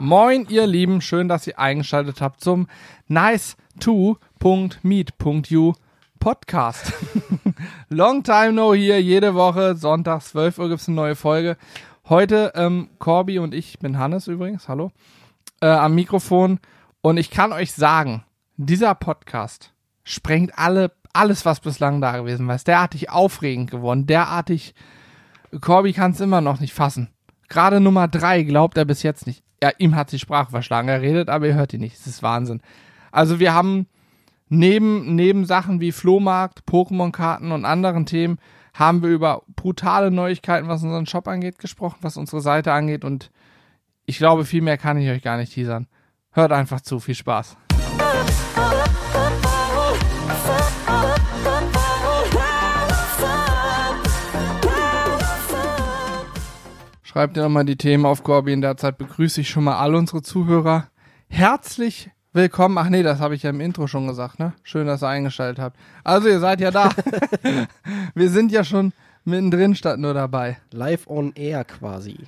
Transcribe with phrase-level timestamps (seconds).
[0.00, 2.66] Moin, ihr Lieben, schön, dass ihr eingeschaltet habt zum
[3.08, 5.74] nice2.meet.you
[6.18, 6.92] Podcast.
[7.88, 11.56] Long time no here, jede Woche, Sonntag 12 Uhr gibt's eine neue Folge.
[12.08, 14.90] Heute ähm, Corby und ich, ich bin Hannes übrigens, hallo,
[15.60, 16.58] äh, am Mikrofon.
[17.00, 18.24] Und ich kann euch sagen,
[18.56, 19.72] dieser Podcast
[20.02, 22.56] sprengt alle, alles, was bislang da gewesen war.
[22.56, 24.74] Ist derartig aufregend geworden, derartig,
[25.60, 27.10] Corby kann es immer noch nicht fassen.
[27.48, 29.45] Gerade Nummer drei glaubt er bis jetzt nicht.
[29.62, 30.88] Ja, ihm hat die Sprache verschlagen.
[30.88, 31.98] Er redet, aber ihr hört ihn nicht.
[31.98, 32.60] Das ist Wahnsinn.
[33.10, 33.86] Also wir haben
[34.48, 38.38] neben, neben Sachen wie Flohmarkt, Pokémon-Karten und anderen Themen
[38.74, 43.30] haben wir über brutale Neuigkeiten, was unseren Shop angeht, gesprochen, was unsere Seite angeht und
[44.04, 45.88] ich glaube, viel mehr kann ich euch gar nicht teasern.
[46.30, 47.00] Hört einfach zu.
[47.00, 47.56] Viel Spaß.
[57.16, 58.52] Schreibt ihr nochmal die Themen auf Corby.
[58.52, 60.88] In der Zeit begrüße ich schon mal alle unsere Zuhörer.
[61.30, 62.76] Herzlich willkommen.
[62.76, 64.52] Ach nee, das habe ich ja im Intro schon gesagt, ne?
[64.62, 65.78] Schön, dass ihr eingeschaltet habt.
[66.04, 66.90] Also, ihr seid ja da.
[68.14, 68.92] Wir sind ja schon
[69.24, 70.58] mittendrin statt nur dabei.
[70.72, 72.18] Live on air quasi.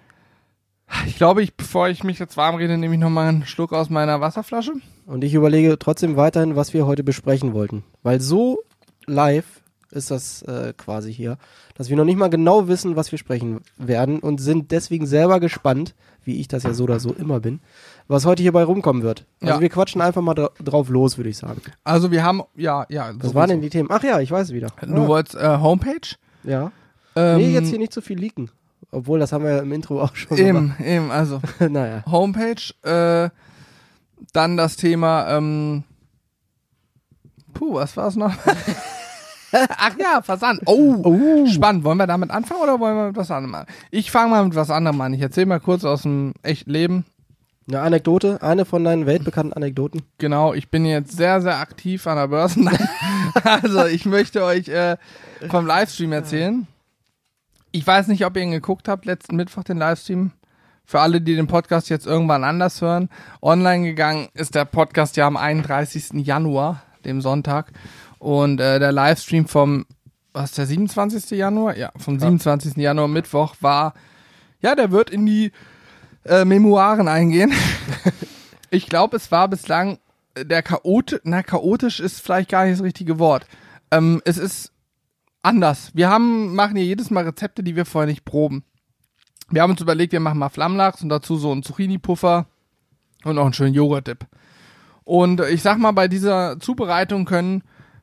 [1.05, 3.91] Ich glaube, ich, bevor ich mich jetzt warm rede, nehme ich nochmal einen Schluck aus
[3.91, 4.73] meiner Wasserflasche.
[5.05, 7.85] Und ich überlege trotzdem weiterhin, was wir heute besprechen wollten.
[8.03, 8.61] Weil so
[9.05, 9.58] live
[9.91, 11.39] ist das äh, quasi hier,
[11.75, 15.41] dass wir noch nicht mal genau wissen, was wir sprechen werden und sind deswegen selber
[15.41, 17.61] gespannt, wie ich das ja so oder so immer bin,
[18.07, 19.25] was heute hierbei rumkommen wird.
[19.41, 19.61] Also Ja.
[19.61, 21.63] wir quatschen einfach mal dra drauf los, würde ich sagen.
[21.85, 23.13] Also, wir haben, ja, ja.
[23.19, 23.89] Was waren denn die Themen?
[23.91, 24.69] Ach ja, ich weiß es wieder.
[24.83, 26.17] Du wolltest äh, Homepage?
[26.45, 26.71] ja.
[27.17, 28.51] Ähm, Nee, jetzt hier nicht zu viel leaken.
[28.91, 31.41] Obwohl, das haben wir ja im Intro auch schon Eben, eben, also.
[31.41, 31.61] gemacht.
[31.73, 32.03] naja.
[32.07, 33.31] Homepage, äh,
[34.33, 35.85] dann das Thema, ähm,
[37.55, 38.35] puh, was war es noch?
[39.69, 40.61] Ach ja, Versand.
[40.67, 41.85] Oh, spannend.
[41.85, 43.67] Wollen wir damit anfangen oder wollen wir mit was anderem an?
[43.91, 45.15] Ich fange mal mit was anderem an.
[45.15, 47.05] Ich erzähle mal kurz aus dem echten Leben.
[47.69, 50.03] Eine Anekdote, eine von deinen weltbekannten Anekdoten.
[50.17, 52.61] Genau, ich bin jetzt sehr, sehr aktiv an der Börse.
[53.45, 54.97] Also, ich möchte euch äh,
[55.51, 56.67] vom Livestream erzählen.
[57.71, 60.33] Ich weiß nicht, ob ihr ihn geguckt habt, letzten Mittwoch den Livestream.
[60.87, 63.11] Für alle, die den Podcast jetzt irgendwann anders hören.
[63.43, 66.27] Online gegangen ist der Podcast ja am 31.
[66.27, 67.71] Januar, dem Sonntag.
[68.19, 69.87] Und äh, der Livestream vom,
[70.33, 71.31] was der 27.
[71.39, 71.77] Januar?
[71.77, 72.77] Ja, vom 27.
[72.77, 73.95] Januar Mittwoch war,
[74.61, 75.53] ja, der wird in die
[76.25, 77.53] äh, Memoiren eingehen.
[78.71, 79.99] ich glaube, es war bislang
[80.45, 83.47] der chaotisch, na, chaotisch ist vielleicht gar nicht das richtige Wort.
[83.91, 84.73] Ähm, es ist
[85.43, 85.91] anders.
[85.95, 88.65] Wir haben, machen hier jedes Mal Rezepte, die wir vorher nicht proben.
[89.51, 92.47] Wir haben uns überlegt, wir machen mal Flammlachs und dazu so einen Zucchini-Puffer
[93.25, 94.27] und noch einen schönen Joghurt-Dip.
[95.05, 97.63] Und ich sag mal, bei dieser Zubereitung können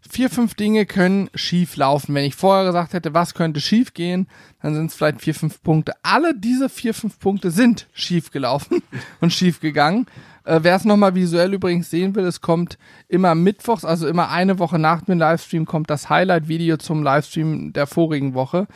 [0.10, 2.14] vier, fünf Dinge können schief laufen.
[2.16, 4.28] Wenn ich vorher gesagt hätte, was könnte schief gehen,
[4.62, 5.94] dann sind es vielleicht vier, fünf Punkte.
[6.04, 8.82] Alle diese vier, fünf Punkte sind schief gelaufen
[9.22, 10.06] und schief gegangen.
[10.44, 12.78] Äh, Wer es nochmal visuell übrigens sehen will, es kommt
[13.08, 17.88] immer mittwochs, also immer eine Woche nach dem Livestream, kommt das Highlight-Video zum Livestream der
[17.88, 18.68] vorigen Woche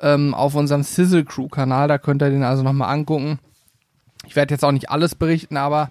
[0.00, 1.88] ähm, auf unserem Sizzle Crew-Kanal.
[1.88, 3.38] Da könnt ihr den also nochmal angucken.
[4.26, 5.90] Ich werde jetzt auch nicht alles berichten, aber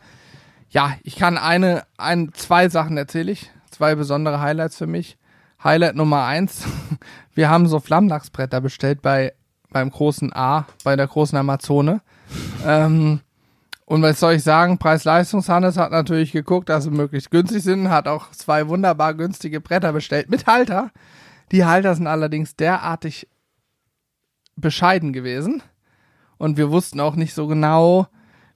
[0.70, 3.52] ja, ich kann eine, ein, zwei Sachen erzähle ich.
[3.72, 5.18] Zwei besondere Highlights für mich.
[5.64, 6.66] Highlight Nummer eins.
[7.34, 9.34] Wir haben so Flammlachsbretter bestellt bei,
[9.72, 12.02] beim großen A, bei der großen Amazone.
[12.66, 13.22] ähm,
[13.86, 14.80] und was soll ich sagen?
[14.80, 19.94] Preis-Leistungs-Hannes hat natürlich geguckt, dass sie möglichst günstig sind, hat auch zwei wunderbar günstige Bretter
[19.94, 20.92] bestellt mit Halter.
[21.54, 23.30] Die Halter sind allerdings derartig
[24.58, 25.64] bescheiden gewesen.
[26.38, 28.08] Und wir wussten auch nicht so genau,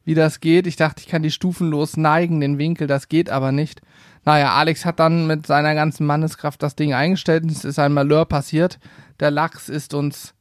[0.03, 0.67] wie das geht.
[0.67, 3.81] Ich dachte, ich kann die stufenlos neigen, den Winkel, das geht aber nicht.
[4.23, 7.93] Naja, Alex hat dann mit seiner ganzen Manneskraft das Ding eingestellt und es ist ein
[7.93, 8.79] Malheur passiert.
[9.19, 10.33] Der Lachs ist uns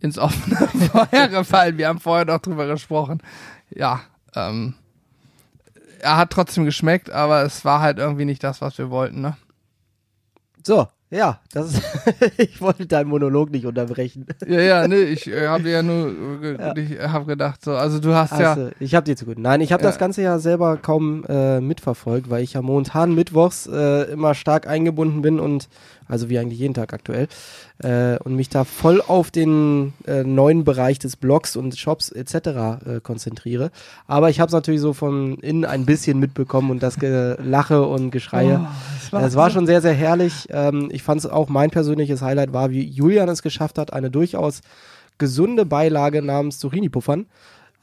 [0.00, 0.56] ins offene
[0.92, 1.78] Feuer gefallen.
[1.78, 3.22] Wir haben vorher noch drüber gesprochen.
[3.70, 4.00] Ja,
[4.34, 4.74] ähm,
[6.00, 9.36] er hat trotzdem geschmeckt, aber es war halt irgendwie nicht das, was wir wollten, ne?
[10.64, 11.82] So, ja, das ist
[12.38, 14.26] ich wollte deinen Monolog nicht unterbrechen.
[14.46, 16.12] Ja, ja, nee, ich äh, habe ja nur,
[16.42, 19.26] äh, ich habe gedacht so, also du hast ja, Hast du- ich habe dir zu
[19.26, 19.38] gut.
[19.38, 19.88] Nein, ich habe Ja.
[19.90, 24.66] das Ganze ja selber kaum äh, mitverfolgt, weil ich ja momentan mittwochs äh, immer stark
[24.66, 25.68] eingebunden bin und
[26.12, 27.26] also wie eigentlich jeden Tag aktuell
[27.78, 32.34] äh, und mich da voll auf den äh, neuen Bereich des Blogs und Shops etc.
[32.34, 33.70] Äh, konzentriere.
[34.06, 38.10] Aber ich habe es natürlich so von innen ein bisschen mitbekommen und das Gelache und
[38.10, 38.60] Geschreie.
[39.10, 40.48] Oh, Es war schon sehr, sehr herrlich.
[40.50, 44.10] Ähm, ich fand es auch mein persönliches Highlight war, wie Julian es geschafft hat, eine
[44.10, 44.60] durchaus
[45.16, 47.26] gesunde Beilage namens Zucchini-Puffern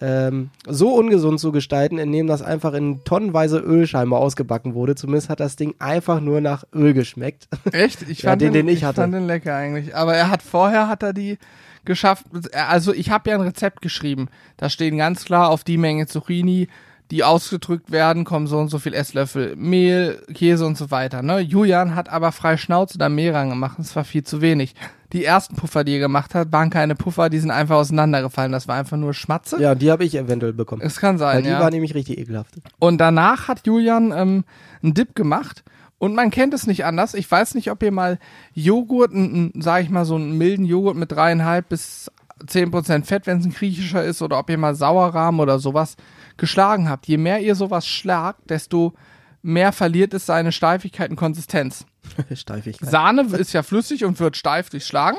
[0.01, 4.95] ähm, so ungesund zu gestalten, indem das einfach in tonnenweise Öl scheinbar ausgebacken wurde.
[4.95, 7.47] Zumindest hat das Ding einfach nur nach Öl geschmeckt.
[7.71, 8.03] Echt?
[8.09, 9.01] Ich Ja, fand den, den ich hatte.
[9.01, 9.95] fand den lecker eigentlich.
[9.95, 11.37] Aber er hat vorher hat er die
[11.85, 12.25] geschafft.
[12.53, 14.27] Also ich habe ja ein Rezept geschrieben.
[14.57, 16.67] Da stehen ganz klar auf die Menge Zucchini
[17.11, 21.21] die ausgedrückt werden, kommen so und so viel Esslöffel Mehl, Käse und so weiter.
[21.23, 21.39] Ne?
[21.39, 24.75] Julian hat aber frei Schnauze da mehr gemacht, es war viel zu wenig.
[25.11, 28.51] Die ersten Puffer, die er gemacht hat, waren keine Puffer, die sind einfach auseinandergefallen.
[28.51, 29.59] Das war einfach nur Schmatze.
[29.59, 30.83] Ja, die habe ich eventuell bekommen.
[30.83, 31.59] Es kann sein, Weil die ja.
[31.59, 32.53] war nämlich richtig ekelhaft.
[32.77, 34.43] Und danach hat Julian ähm,
[34.83, 35.63] einen Dip gemacht.
[35.97, 37.15] Und man kennt es nicht anders.
[37.15, 38.19] Ich weiß nicht, ob ihr mal
[38.53, 42.11] Joghurt, n- n- sag ich mal, so einen milden Joghurt mit dreieinhalb bis
[42.45, 45.95] 10% Fett, wenn es ein griechischer ist, oder ob ihr mal Sauerrahm oder sowas
[46.39, 47.07] geschlagen habt.
[47.07, 48.93] Je mehr ihr sowas schlagt, desto
[49.41, 51.85] mehr verliert es seine Steifigkeit und Konsistenz.
[52.33, 52.89] Steifigkeit.
[52.89, 55.17] Sahne ist ja flüssig und wird steif durch Schlagen.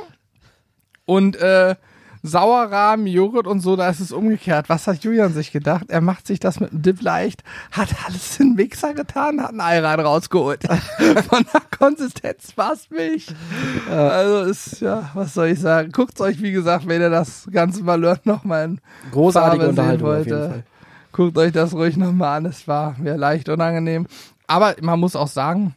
[1.04, 1.74] Und äh,
[2.22, 4.68] Sauerrahm, Joghurt und so, da ist es umgekehrt.
[4.68, 5.86] Was hat Julian sich gedacht?
[5.88, 7.42] Er macht sich das mit dem Dip leicht,
[7.72, 10.62] hat alles in den Mixer getan, hat ein Eiran rausgeholt.
[11.30, 13.26] Von der Konsistenz fast Milch.
[13.88, 15.92] Also ist, ja, was soll ich sagen?
[15.92, 18.80] Guckt euch, wie gesagt, wenn ihr das ganze Malheur nochmal in
[19.12, 20.64] Großartige Farbe sehen Unterhaltung auf wollte.
[21.12, 22.46] Guckt euch das ruhig nochmal an.
[22.46, 24.06] Es war mir leicht unangenehm.
[24.46, 25.74] Aber man muss auch sagen,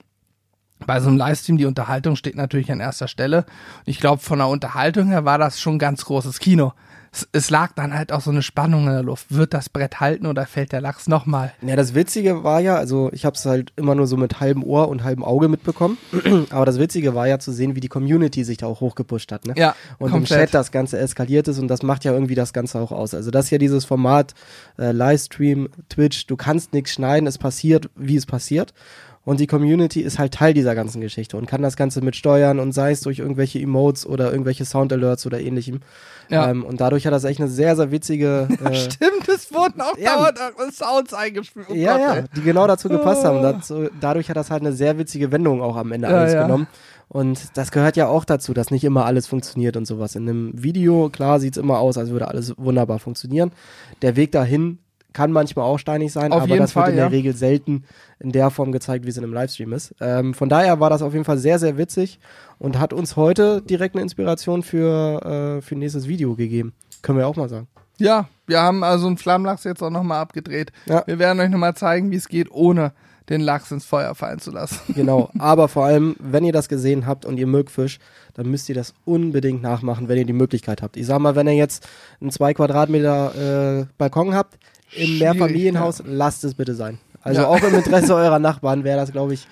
[0.85, 3.45] bei so einem Livestream, die Unterhaltung steht natürlich an erster Stelle.
[3.85, 6.73] Ich glaube, von der Unterhaltung her war das schon ganz großes Kino.
[7.13, 9.27] Es, es lag dann halt auch so eine Spannung in der Luft.
[9.29, 11.53] Wird das Brett halten oder fällt der Lachs nochmal?
[11.61, 14.63] Ja, das Witzige war ja, also ich habe es halt immer nur so mit halbem
[14.63, 15.97] Ohr und halbem Auge mitbekommen,
[16.49, 19.45] aber das Witzige war ja zu sehen, wie die Community sich da auch hochgepusht hat,
[19.45, 19.53] ne?
[19.55, 20.31] Ja, und komplett.
[20.31, 23.13] im Chat das Ganze eskaliert ist und das macht ja irgendwie das Ganze auch aus.
[23.13, 24.33] Also das ist ja dieses Format
[24.79, 28.73] äh, Livestream, Twitch, du kannst nichts schneiden, es passiert, wie es passiert.
[29.25, 32.59] Und die Community ist halt Teil dieser ganzen Geschichte und kann das Ganze mit steuern
[32.59, 35.79] und sei es durch irgendwelche Emotes oder irgendwelche Sound-Alerts oder ähnlichem.
[36.29, 36.49] Ja.
[36.49, 39.97] Ähm, und dadurch hat das echt eine sehr, sehr witzige äh, Stimmt, es wurden auch
[39.97, 40.17] Ja.
[40.31, 41.67] dauernd Sounds eingespielt.
[41.69, 43.39] Oh ja, Gott, ja, die genau dazu gepasst haben.
[43.39, 43.43] Oh.
[43.43, 46.43] Dazu, dadurch hat das halt eine sehr witzige Wendung auch am Ende Ja, alles ja.
[46.43, 46.67] genommen.
[47.07, 50.15] Und das gehört ja auch dazu, dass nicht immer alles funktioniert und sowas.
[50.15, 53.51] In einem Video, klar, sieht's immer aus, als würde alles wunderbar funktionieren.
[54.01, 54.79] Der Weg dahin
[55.13, 57.11] kann manchmal auch steinig sein, Auf aber das wird Fall, in der ja.
[57.11, 57.85] Regel selten
[58.19, 59.95] in der Form gezeigt, wie es in einem Livestream ist.
[60.01, 62.19] Ähm, von daher war das auf jeden Fall sehr, sehr witzig
[62.59, 66.73] und hat uns heute direkt eine Inspiration für, äh, für nächstes Video gegeben.
[67.01, 67.67] Können wir auch mal sagen.
[67.99, 70.71] Ja, wir haben also einen Flammlachs jetzt auch nochmal abgedreht.
[70.85, 71.03] Ja.
[71.05, 72.93] Wir werden euch nochmal zeigen, wie es geht, ohne
[73.29, 74.79] den Lachs ins Feuer fallen zu lassen.
[74.93, 77.99] Genau, aber vor allem, wenn ihr das gesehen habt und ihr mögt Fisch,
[78.33, 80.97] dann müsst ihr das unbedingt nachmachen, wenn ihr die Möglichkeit habt.
[80.97, 81.87] Ich sag mal, wenn ihr jetzt
[82.21, 84.57] einen zwei Quadratmeter äh, Balkon habt,
[84.95, 86.99] im Mehrfamilienhaus, lasst es bitte sein.
[87.21, 87.47] Also Ja.
[87.47, 89.47] auch im Interesse eurer Nachbarn wäre das, glaube ich,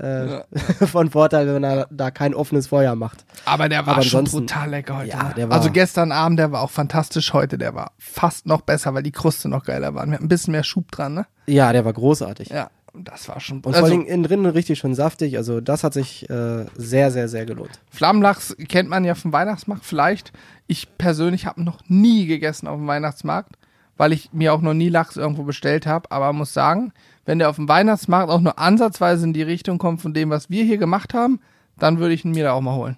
[0.00, 0.44] äh, Ja.
[0.86, 3.24] von Vorteil, wenn er da kein offenes Feuer macht.
[3.44, 5.10] Aber der war Aber schon brutal lecker heute.
[5.10, 5.34] Ja, ne?
[5.36, 7.32] der war- also gestern Abend, der war auch fantastisch.
[7.32, 10.04] Heute, der war fast noch besser, weil die Kruste noch geiler war.
[10.06, 11.26] Wir hatten ein bisschen mehr Schub dran, ne?
[11.46, 12.48] Ja, der war großartig.
[12.48, 13.58] Ja, das war schon.
[13.58, 15.36] Und vor also, allen Dingen innen drin richtig schön saftig.
[15.36, 17.80] Also das hat sich äh, sehr, sehr, sehr gelohnt.
[17.90, 20.32] Flammlachs kennt man ja vom Weihnachtsmarkt vielleicht.
[20.66, 23.56] Ich persönlich habe noch nie gegessen auf dem Weihnachtsmarkt,
[24.02, 26.10] weil ich mir auch noch nie Lachs irgendwo bestellt habe.
[26.10, 26.92] Aber muss sagen,
[27.24, 30.50] wenn der auf dem Weihnachtsmarkt auch nur ansatzweise in die Richtung kommt von dem, was
[30.50, 31.38] wir hier gemacht haben,
[31.78, 32.96] dann würde ich ihn mir da auch mal holen.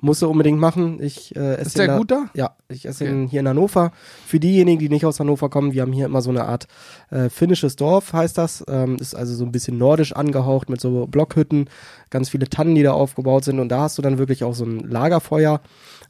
[0.00, 1.02] Musst du unbedingt machen.
[1.02, 2.30] Ich äh, esse Ist der gut da?
[2.32, 3.12] Ja, ich esse Okay.
[3.12, 3.92] ihn hier in Hannover.
[4.24, 6.66] Für diejenigen, die nicht aus Hannover kommen, wir haben hier immer so eine Art
[7.10, 8.64] äh, finnisches Dorf, heißt das.
[8.68, 11.68] Ähm, ist also so ein bisschen nordisch angehaucht mit so Blockhütten,
[12.08, 13.58] ganz viele Tannen, die da aufgebaut sind.
[13.60, 15.60] Und da hast du dann wirklich auch so ein Lagerfeuer,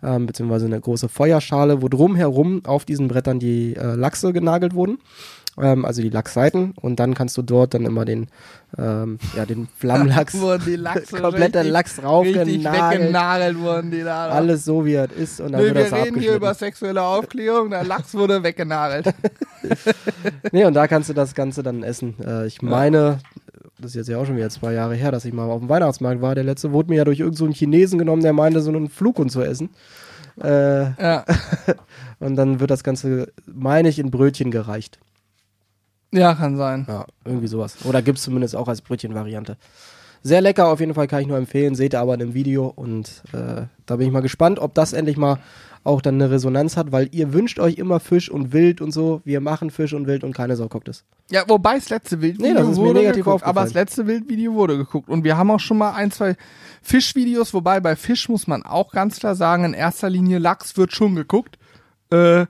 [0.03, 4.99] ähm, beziehungsweise eine große Feuerschale, wo drumherum auf diesen Brettern die äh, Lachse genagelt wurden.
[5.61, 6.73] Ähm, also die Lachsseiten.
[6.81, 8.29] Und dann kannst du dort dann immer den,
[8.79, 10.33] ähm, ja, den Flammlachs,
[11.11, 14.29] kompletter richtig- Lachs weggenagelt wurden die da.
[14.29, 15.41] Alles so, wie er ist.
[15.41, 19.13] Und dann Nö, wird wir das reden hier über sexuelle Aufklärung, der Lachs wurde weggenagelt.
[20.53, 22.15] Nee, und da kannst du das Ganze dann essen.
[22.25, 23.19] Äh, ich meine,
[23.79, 25.69] das ist jetzt ja auch schon wieder zwei Jahre her, dass ich mal auf dem
[25.69, 26.35] Weihnachtsmarkt war.
[26.35, 29.31] Der letzte wurde mir ja durch irgendeinen so Chinesen genommen, der meinte, so einen Flughund
[29.31, 29.71] zu essen.
[30.43, 31.25] Äh, ja.
[32.21, 34.99] und dann wird das Ganze, meine ich, in Brötchen gereicht.
[36.13, 36.87] ja, kann sein.
[36.89, 37.77] Ja, irgendwie sowas.
[37.85, 39.57] Oder gibt's zumindest auch als Brötchenvariante.
[40.23, 41.75] Sehr lecker, auf jeden Fall kann ich nur empfehlen.
[41.75, 42.67] Seht ihr aber in dem Video.
[42.67, 45.39] Und äh, da bin ich mal gespannt, ob das endlich mal
[45.85, 49.21] auch dann eine Resonanz hat, weil ihr wünscht euch immer Fisch und Wild und so.
[49.25, 51.05] Wir machen Fisch und Wild und keine Sau guckt es.
[51.31, 53.67] Ja, wobei das letzte Wildvideo Nee, das ist mir negativ geguckt, aber aufgefallen.
[53.67, 56.37] das letzte Wildvideo wurde geguckt und wir haben auch schon mal ein, zwei
[56.83, 60.93] Fischvideos, wobei bei Fisch muss man auch ganz klar sagen, in erster Linie Lachs wird
[60.93, 61.59] schon geguckt.
[62.11, 62.47] Äh,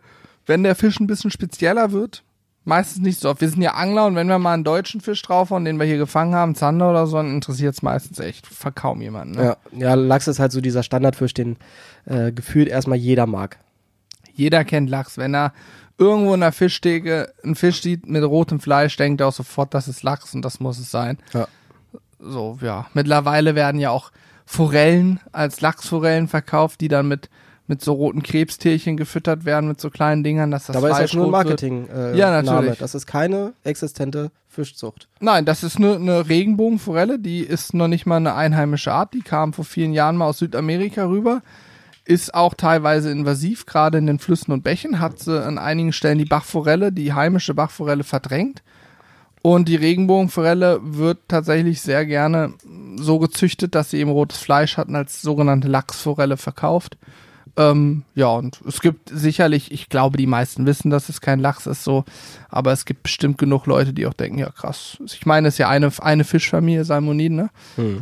[0.47, 2.25] wenn der Fisch ein bisschen spezieller wird,
[2.69, 3.41] meistens nicht so oft.
[3.41, 5.99] Wir sind ja Angler und wenn wir mal einen deutschen Fisch draufhauen, den wir hier
[5.99, 9.37] gefangen haben, Zander oder so, dann interessiert es meistens echt kaum jemanden.
[9.37, 9.43] Ne?
[9.45, 11.57] Ja, ja, Lachs ist halt so dieser Standardfisch, den
[12.05, 13.59] äh, gefühlt erstmal jeder mag.
[14.33, 15.19] Jeder kennt Lachs.
[15.19, 15.53] Wenn er
[15.97, 19.89] irgendwo in der Fischtheke einen Fisch sieht mit rotem Fleisch, denkt er auch sofort, das
[19.89, 21.19] ist Lachs und das muss es sein.
[21.33, 21.49] Ja.
[22.21, 22.87] So, ja.
[22.95, 24.13] Mittlerweile werden ja auch
[24.45, 27.29] Forellen als Lachsforellen verkauft, die dann mit
[27.69, 31.11] mit so roten Krebstierchen gefüttert werden, mit so kleinen Dingern, dass das Dabei ist Fleisch
[31.11, 31.31] das nur ein.
[31.31, 31.89] Marketing.
[31.89, 32.43] Äh, Ja, Name.
[32.61, 32.79] natürlich.
[32.79, 35.07] Das ist keine existente Fischzucht.
[35.21, 39.21] Nein, das ist eine, eine Regenbogenforelle, die ist noch nicht mal eine einheimische Art, die
[39.21, 41.43] kam vor vielen Jahren mal aus Südamerika rüber,
[42.05, 46.19] ist auch teilweise invasiv, gerade in den Flüssen und Bächen, hat sie an einigen Stellen
[46.19, 48.63] die Bachforelle, die heimische Bachforelle verdrängt.
[49.43, 52.55] Und die Regenbogenforelle wird tatsächlich sehr gerne
[52.97, 56.97] so gezüchtet, dass sie eben rotes Fleisch hat und als sogenannte Lachsforelle verkauft.
[57.59, 61.67] Ähm, ja, und es gibt sicherlich, ich glaube, die meisten wissen, dass es kein Lachs
[61.67, 62.05] ist, so,
[62.49, 64.97] aber es gibt bestimmt genug Leute, die auch denken, ja krass.
[65.05, 67.50] Ich meine, es ist ja eine, eine Fischfamilie, Salmoniden, ne?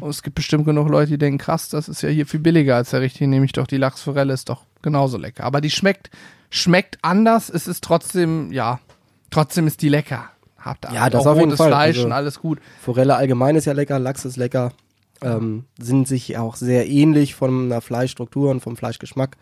[0.01, 2.77] Und es gibt bestimmt genug Leute, die denken, krass, das ist ja hier viel billiger
[2.77, 5.45] als der richtige, nämlich doch die Lachsforelle ist doch genauso lecker.
[5.45, 6.11] Aber die schmeckt,
[6.51, 8.79] schmeckt anders, es ist trotzdem, ja,
[9.31, 10.25] trotzdem ist die lecker.
[10.59, 11.69] Habt ihr Ja, das auch auf jeden rotes Fall.
[11.69, 12.59] Fleisch Also- und alles gut.
[12.83, 14.73] Forelle allgemein ist ja lecker, Lachs ist lecker.
[15.23, 19.37] Ähm, sind sich auch sehr ähnlich von der Fleischstruktur und vom Fleischgeschmack.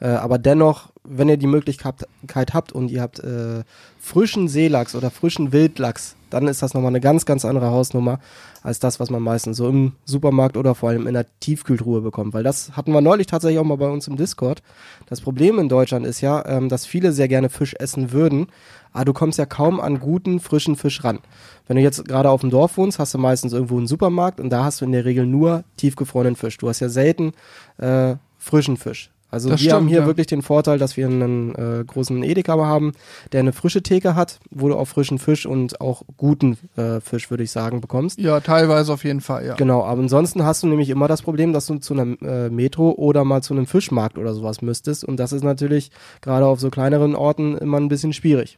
[0.00, 2.06] Äh, aber dennoch, wenn ihr die Möglichkeit
[2.54, 3.64] habt und ihr habt äh,
[3.98, 8.20] frischen Seelachs oder frischen Wildlachs, dann ist das nochmal eine ganz, ganz andere Hausnummer
[8.62, 12.34] als das, was man meistens so im Supermarkt oder vor allem in der Tiefkühltruhe bekommt.
[12.34, 14.62] Weil das hatten wir neulich tatsächlich auch mal bei uns im Discord.
[15.06, 18.48] Das Problem in Deutschland ist ja, ähm, dass viele sehr gerne Fisch essen würden,
[18.92, 21.20] aber du kommst ja kaum an guten, frischen Fisch ran.
[21.66, 24.50] Wenn du jetzt gerade auf dem Dorf wohnst, hast du meistens irgendwo einen Supermarkt und
[24.50, 26.56] da hast du in der Regel nur tiefgefrorenen Fisch.
[26.58, 27.32] Du hast ja selten
[27.78, 29.10] äh, frischen Fisch.
[29.30, 30.06] Also Das wir haben stimmt, hier ja.
[30.06, 32.92] wirklich den Vorteil, dass wir einen äh, großen Edeka haben,
[33.32, 37.30] der eine frische Theke hat, wo du auch frischen Fisch und auch guten äh, Fisch,
[37.30, 38.18] würde ich sagen, bekommst.
[38.18, 39.54] Ja, teilweise auf jeden Fall, ja.
[39.54, 42.92] Genau, aber ansonsten hast du nämlich immer das Problem, dass du zu einem äh, Metro
[42.92, 45.04] oder mal zu einem Fischmarkt oder sowas müsstest.
[45.04, 45.90] Und das ist natürlich
[46.22, 48.56] gerade auf so kleineren Orten immer ein bisschen schwierig.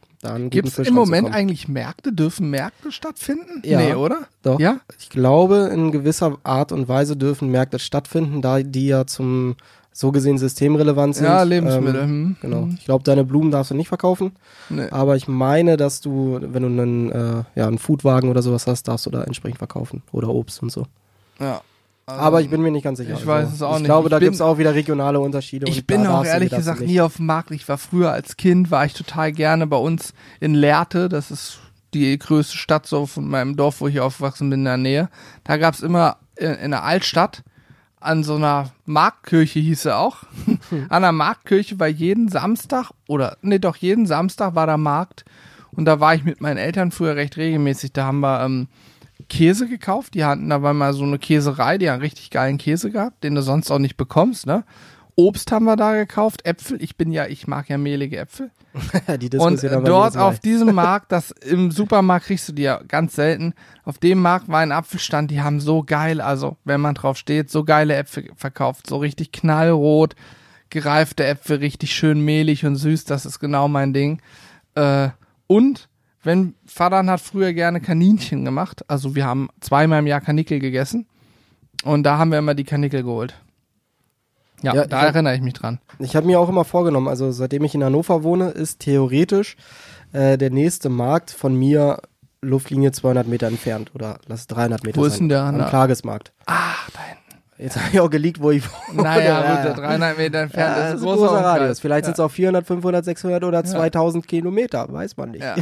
[0.49, 2.13] Gibt es im Moment eigentlich Märkte?
[2.13, 3.61] Dürfen Märkte stattfinden?
[3.65, 3.79] Ja.
[3.79, 4.19] Nee, oder?
[4.43, 4.59] Doch.
[4.59, 4.79] Ja?
[4.99, 9.55] Ich glaube, in gewisser Art und Weise dürfen Märkte stattfinden, da die ja zum
[9.93, 11.25] so gesehen systemrelevant sind.
[11.25, 12.01] Ja, Lebensmittel.
[12.01, 12.35] Ähm, hm.
[12.41, 12.61] genau.
[12.63, 12.75] Hm.
[12.79, 14.31] Ich glaube, deine Blumen darfst du nicht verkaufen.
[14.69, 14.87] Nee.
[14.91, 18.87] Aber ich meine, dass du, wenn du einen, äh, ja, einen Foodwagen oder sowas hast,
[18.87, 20.01] darfst du da entsprechend verkaufen.
[20.11, 20.85] Oder Obst und so.
[21.39, 21.61] Ja.
[22.07, 23.13] Also, Aber ich bin mir nicht ganz sicher.
[23.13, 23.85] ich weiß es auch ich nicht.
[23.85, 25.67] glaube, Ich da bin- gibt es auch wieder regionale Unterschiede.
[25.69, 27.51] Ich bin da auch ehrlich gesagt nie auf dem Markt.
[27.51, 31.09] Ich war früher als Kind, war ich total gerne bei uns in Lehrte.
[31.09, 31.59] Das ist
[31.93, 35.09] die größte Stadt so von meinem Dorf, wo ich aufgewachsen bin, in der Nähe.
[35.43, 37.43] Da gab es immer in, in der Altstadt
[38.01, 40.17] an so einer Marktkirche hieß sie auch.
[40.89, 45.23] an der Marktkirche war jeden Samstag oder nee doch jeden Samstag war da Markt
[45.71, 47.93] und da war ich mit meinen Eltern früher recht regelmäßig.
[47.93, 48.67] Da haben wir ähm,
[49.29, 50.13] Käse gekauft.
[50.13, 53.41] Die hatten da mal so eine Käserei, die haben richtig geilen Käse gehabt, den du
[53.41, 54.45] sonst auch nicht bekommst.
[54.45, 54.63] Ne?
[55.15, 56.81] Obst haben wir da gekauft, Äpfel.
[56.81, 58.51] Ich bin ja, ich mag ja mehlige Äpfel.
[59.19, 63.15] die Und äh, dort auf diesem Markt, das im Supermarkt kriegst du die ja ganz
[63.15, 63.53] selten.
[63.83, 67.49] Auf dem Markt war ein Apfelstand, die haben so geil, also wenn man drauf steht,
[67.49, 70.15] so geile Äpfel verkauft, so richtig knallrot,
[70.69, 74.21] gereifte Äpfel, richtig schön mehlig und süß, das ist genau mein Ding.
[74.75, 75.09] Äh,
[75.47, 75.89] und
[76.23, 81.07] wenn Vater hat früher gerne Kaninchen gemacht, also wir haben zweimal im Jahr Kanickel gegessen
[81.83, 83.35] und da haben wir immer die Kanickel geholt.
[84.61, 85.79] Ja, Ja, da ich erinnere ich mich dran.
[85.99, 89.55] Ich habe mir auch immer vorgenommen, also seitdem ich in Hannover wohne, ist theoretisch
[90.13, 91.99] äh, der nächste Markt von mir
[92.41, 95.11] Luftlinie 200 Meter entfernt oder lass es 300 Meter Wo sein.
[95.11, 95.43] ist denn der?
[95.43, 96.31] Am Klagesmarkt.
[96.47, 97.21] Ach, da hinten.
[97.59, 99.03] Jetzt habe ich auch geleakt, wo ich wohne.
[99.03, 101.43] Naja, gut, der 300 Meter entfernt Ja, ist das ein ist ein großer, großer.
[101.45, 101.79] Radius.
[101.79, 102.25] Vielleicht sind es ja.
[102.25, 105.43] auch 400, 500, 600 oder 2000 Kilometer, weiß man nicht.
[105.43, 105.55] Ja,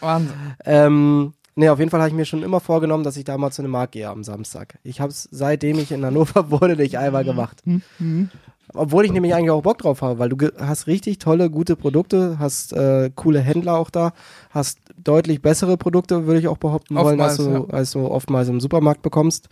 [0.00, 0.32] Wahnsinn.
[0.64, 3.50] Ähm, nee, auf jeden Fall habe ich mir schon immer vorgenommen, dass ich da mal
[3.50, 4.78] zu einem Markt gehe am Samstag.
[4.82, 7.62] Ich habe es seitdem ich in Hannover wohne nicht einmal gemacht.
[7.64, 8.30] Mhm.
[8.72, 12.38] Obwohl ich nämlich eigentlich auch Bock drauf habe, weil du hast richtig tolle, gute Produkte,
[12.38, 14.12] hast äh, coole Händler auch da,
[14.50, 18.48] hast deutlich bessere Produkte, würde ich auch behaupten wollen, als du, Oftmals, als du oftmals
[18.48, 19.48] im Supermarkt bekommst.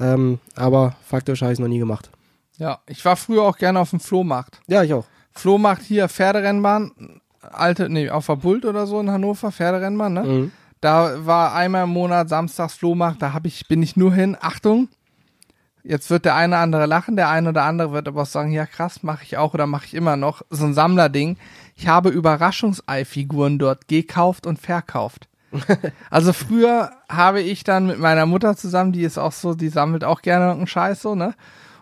[0.00, 2.10] Ähm, aber faktisch habe ich es noch nie gemacht.
[2.56, 4.60] Ja, ich war früher auch gerne auf dem Flohmarkt.
[4.66, 5.04] Ja, ich auch.
[5.32, 10.22] Flohmarkt hier, Pferderennbahn, alte, nee, auf der Bult oder so in Hannover, Pferderennbahn, ne?
[10.24, 10.52] Mhm.
[10.84, 14.88] Da war einmal im Monat Samstags Flohmarkt, da hab ich, bin ich nur hin, Achtung,
[15.82, 18.52] jetzt wird der eine oder andere lachen, der eine oder andere wird aber auch sagen,
[18.52, 21.38] ja krass, mache ich auch oder mache ich immer noch, so ein Sammlerding.
[21.74, 25.26] Ich habe Überraschungseifiguren dort gekauft und verkauft.
[26.10, 30.04] Also früher habe ich dann mit meiner Mutter zusammen, die ist auch so, die sammelt
[30.04, 31.32] auch gerne irgendeinen Scheiß so, ne?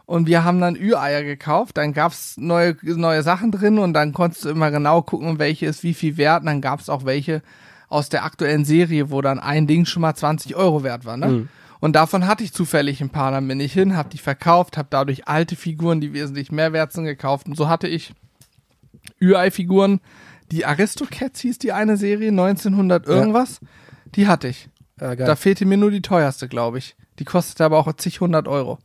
[0.06, 4.44] Und wir haben dann Ü-Eier gekauft, dann gab's neue, neue Sachen drin und dann konntest
[4.44, 6.42] du immer genau gucken, welche ist wie viel wert.
[6.42, 7.42] Und dann gab's auch welche
[7.92, 11.26] aus der aktuellen Serie, wo dann ein Ding schon mal 20 Euro wert war, ne?
[11.80, 14.88] Und davon hatte ich zufällig ein paar, dann bin ich hin, hab die verkauft, hab
[14.90, 17.48] dadurch alte Figuren, die wesentlich mehr wert sind, gekauft.
[17.48, 18.14] Und so hatte ich
[19.20, 20.00] Ü-Ei-Figuren,
[20.52, 23.58] die Aristocats hieß die eine Serie, 1900 irgendwas,
[24.14, 24.68] die hatte ich.
[25.00, 25.16] Ja.
[25.16, 26.94] Da fehlte mir nur die teuerste, glaube ich.
[27.18, 28.78] Die kostete aber auch zig hundert Euro.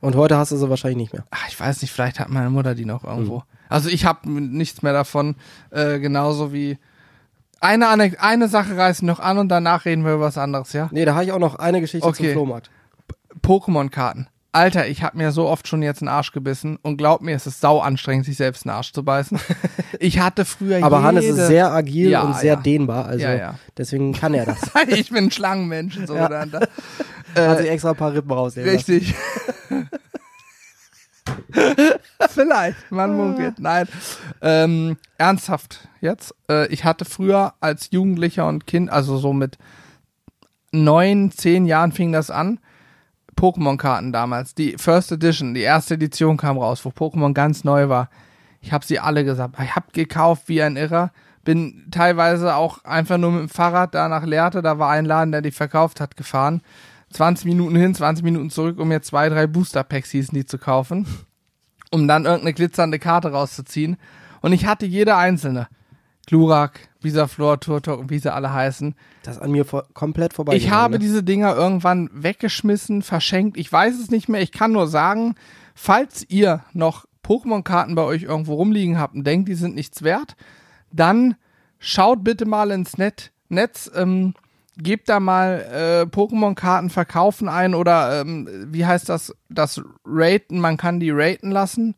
[0.00, 1.24] Und heute hast du sie wahrscheinlich nicht mehr.
[1.30, 3.44] Ach, ich weiß nicht, vielleicht hat meine Mutter die noch irgendwo.
[3.68, 5.36] Also ich habe nichts mehr davon,
[5.70, 6.78] äh, genauso wie
[7.60, 10.88] eine, Anek eine Sache reißen noch an und danach reden wir über was anderes, ja?
[10.92, 12.24] Nee, da habe ich auch noch eine Geschichte Okay.
[12.24, 12.70] zum Flohmarkt.
[13.42, 14.28] Pokémon-Karten.
[14.52, 17.44] Alter, ich habe mir so oft schon jetzt einen Arsch gebissen und glaub mir, es
[17.46, 19.38] ist sau anstrengend, sich selbst einen Arsch zu beißen.
[20.00, 21.06] Ich hatte früher Aber jede...
[21.06, 22.60] Hannes ist sehr agil Ja, und sehr ja.
[22.60, 23.54] dehnbar, also Ja, ja.
[23.78, 24.58] deswegen kann er das.
[24.88, 26.28] ich bin ein Schlangenmensch, so Ja.
[27.36, 28.70] Hat sich extra ein paar Rippen rausnehmen.
[28.70, 29.14] Richtig.
[32.28, 33.58] Vielleicht, man munkelt.
[33.58, 33.88] Nein.
[34.42, 36.34] Ähm, ernsthaft jetzt.
[36.50, 39.58] Äh, ich hatte früher als Jugendlicher und Kind, also so mit
[40.72, 42.58] neun, zehn Jahren fing das an.
[43.36, 44.54] Pokémon-Karten damals.
[44.54, 48.08] Die First Edition, die erste Edition kam raus, wo Pokémon ganz neu war.
[48.60, 49.56] Ich habe sie alle gesagt.
[49.62, 51.10] Ich habe gekauft wie ein Irrer.
[51.44, 55.32] Bin teilweise auch einfach nur mit dem Fahrrad da nach Lehrte, da war ein Laden,
[55.32, 56.62] der die verkauft hat, gefahren.
[57.14, 61.06] 20 Minuten hin, 20 Minuten zurück, um mir zwei, drei Booster-Packs hießen die zu kaufen,
[61.90, 63.96] um dann irgendeine glitzernde Karte rauszuziehen.
[64.42, 65.68] Und ich hatte jede einzelne.
[66.26, 68.94] Glurak, Bisaflor, Turtok und wie sie alle heißen.
[69.22, 70.56] Das ist an mir vor, komplett vorbei.
[70.56, 73.58] Ich habe diese Dinger irgendwann weggeschmissen, verschenkt.
[73.58, 74.40] Ich weiß es nicht mehr.
[74.40, 75.36] Ich kann nur sagen,
[75.74, 80.34] falls ihr noch Pokémon-Karten bei euch irgendwo rumliegen habt und denkt, die sind nichts wert,
[80.90, 81.36] dann
[81.78, 84.34] schaut bitte mal ins Net Netz, ähm,
[84.76, 90.76] gebt da mal äh, Pokémon-Karten verkaufen ein oder ähm, wie heißt das, das Raten, man
[90.76, 91.94] kann die raten lassen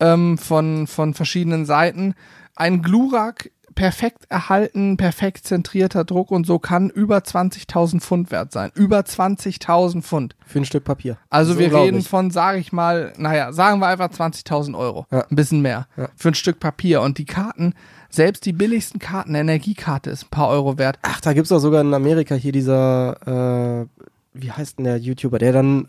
[0.00, 2.14] ähm, von, von verschiedenen Seiten.
[2.56, 8.70] Ein Glurak perfekt erhalten, perfekt zentrierter Druck und so kann über 20.000 Pfund wert sein.
[8.74, 10.36] Über 20.000 Pfund.
[10.44, 11.16] Für ein Stück Papier.
[11.30, 15.06] Also wir reden von, sage ich mal, naja, sagen wir einfach 20.000 Euro.
[15.10, 15.20] Ja.
[15.30, 15.86] Ein bisschen mehr.
[15.96, 16.08] Ja.
[16.16, 17.00] Für ein Stück Papier.
[17.00, 17.74] Und die Karten,
[18.10, 20.98] selbst die billigsten Karten, eine Energiekarte ist ein paar Euro wert.
[21.02, 23.86] Ach, da gibt's doch sogar in Amerika hier dieser, äh,
[24.34, 25.88] wie heißt denn der YouTuber, der dann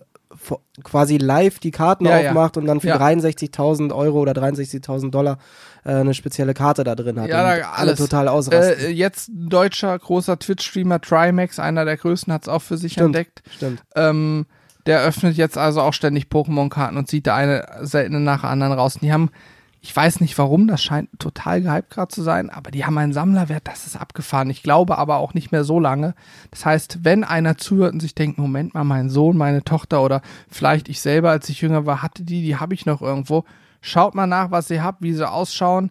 [0.84, 2.30] quasi live die Karten Ja, ja.
[2.30, 2.98] aufmacht und dann für Ja.
[2.98, 5.38] 63.000 Euro oder 63.000 Dollar
[5.84, 7.28] äh, eine spezielle Karte da drin hat.
[7.30, 8.00] Ja, da alle alles.
[8.00, 8.86] total ausrasten.
[8.86, 12.94] Äh, jetzt ein deutscher großer Twitch-Streamer Trimax, einer der größten, hat es auch für sich
[12.94, 13.08] Stimmt.
[13.08, 13.44] entdeckt.
[13.56, 13.82] Stimmt.
[13.96, 14.46] Ähm,
[14.86, 18.74] der öffnet jetzt also auch ständig Pokémon-Karten und zieht da eine seltene nach der anderen
[18.74, 18.96] raus.
[18.96, 19.30] Und die haben,
[19.84, 23.14] ich weiß nicht warum, das scheint total gehypt gerade zu sein, aber die haben einen
[23.14, 24.52] Sammlerwert, das ist abgefahren.
[24.52, 26.14] Ich glaube aber auch nicht mehr so lange.
[26.52, 30.22] Das heißt, wenn einer zuhört und sich denkt, Moment mal, mein Sohn, meine Tochter oder
[30.50, 33.44] vielleicht ich selber, als ich jünger war, hatte die, die habe ich noch irgendwo.
[33.82, 35.90] Schaut mal nach, was ihr habt, wie sie ausschauen.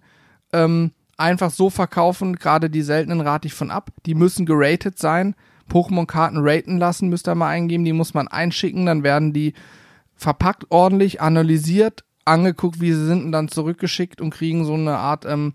[0.53, 3.91] Ähm, einfach so verkaufen, gerade die seltenen rate ich von ab.
[4.07, 5.35] Die müssen geratet sein.
[5.69, 7.85] Pokémon-Karten raten lassen, müsst ihr mal eingeben.
[7.85, 9.53] Die muss man einschicken, dann werden die
[10.15, 15.25] verpackt ordentlich, analysiert, angeguckt, wie sie sind und dann zurückgeschickt und kriegen so eine Art,
[15.27, 15.55] ähm,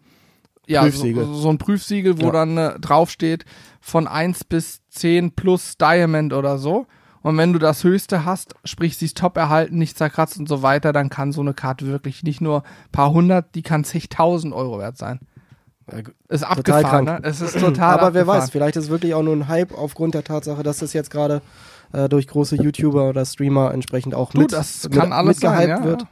[0.68, 1.26] ja, Prüfsiegel.
[1.26, 2.32] So, so ein Prüfsiegel, wo Ja.
[2.32, 3.46] dann äh, draufsteht
[3.82, 6.88] von 1 bis 10 plus Diamond oder so.
[7.22, 10.62] Und wenn du das höchste hast, sprich sie ist top erhalten, nicht zerkratzt und so
[10.62, 14.54] weiter, dann kann so eine Karte wirklich nicht nur ein paar hundert, die kann zigtausend
[14.54, 15.20] Euro wert sein.
[15.92, 17.20] Ja, Ist abgefahren, ne?
[17.24, 18.42] Es ist total Aber wer abgefahren.
[18.44, 21.10] weiß, vielleicht ist es wirklich auch nur ein Hype aufgrund der Tatsache, dass das jetzt
[21.12, 21.42] gerade
[21.94, 25.70] äh, durch große YouTuber oder Streamer entsprechend auch Du, mit, das mit, kann alles sein,
[25.70, 26.06] ja, wird.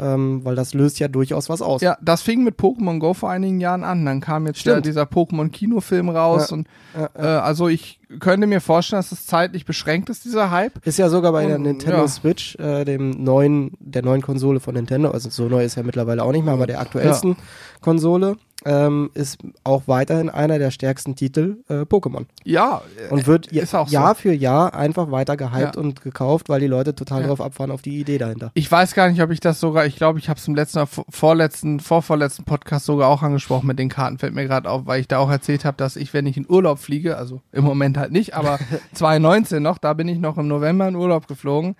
[0.00, 1.82] Ähm, weil das löst ja durchaus was aus.
[1.82, 4.04] Ja, das fing mit Pokémon Go vor einigen Jahren an.
[4.06, 6.50] Dann kam jetzt der, dieser Pokémon-Kinofilm raus.
[6.50, 10.50] Ja, und Ja, äh, also ich könnte mir vorstellen, dass es zeitlich beschränkt ist, dieser
[10.50, 10.84] Hype.
[10.86, 12.08] Ist ja sogar bei der Und, Nintendo ja.
[12.08, 16.24] Switch, äh, dem neuen, der neuen Konsole von Nintendo, also so neu ist ja mittlerweile
[16.24, 17.36] auch nicht mehr, aber der aktuellsten
[17.80, 18.36] Konsole,
[18.66, 22.26] ähm, ist auch weiterhin einer der stärksten Titel äh, Pokémon.
[22.44, 23.92] Ja, Und wird ist auch so.
[23.94, 25.80] Jahr für Jahr einfach weiter gehypt Ja.
[25.80, 27.28] und gekauft, weil die Leute total Ja.
[27.28, 28.50] drauf abfahren auf die Idee dahinter.
[28.54, 30.86] Ich weiß gar nicht, ob ich das sogar, ich glaube, ich habe es im letzten,
[30.86, 35.00] vor- vorletzten, vorvorletzten Podcast sogar auch angesprochen mit den Karten, fällt mir gerade auf, weil
[35.00, 37.96] ich da auch erzählt habe, dass ich, wenn ich in Urlaub fliege, also im Moment
[37.96, 38.58] halt nicht, aber
[38.94, 41.76] 2019 noch, da bin ich noch im November in Urlaub geflogen,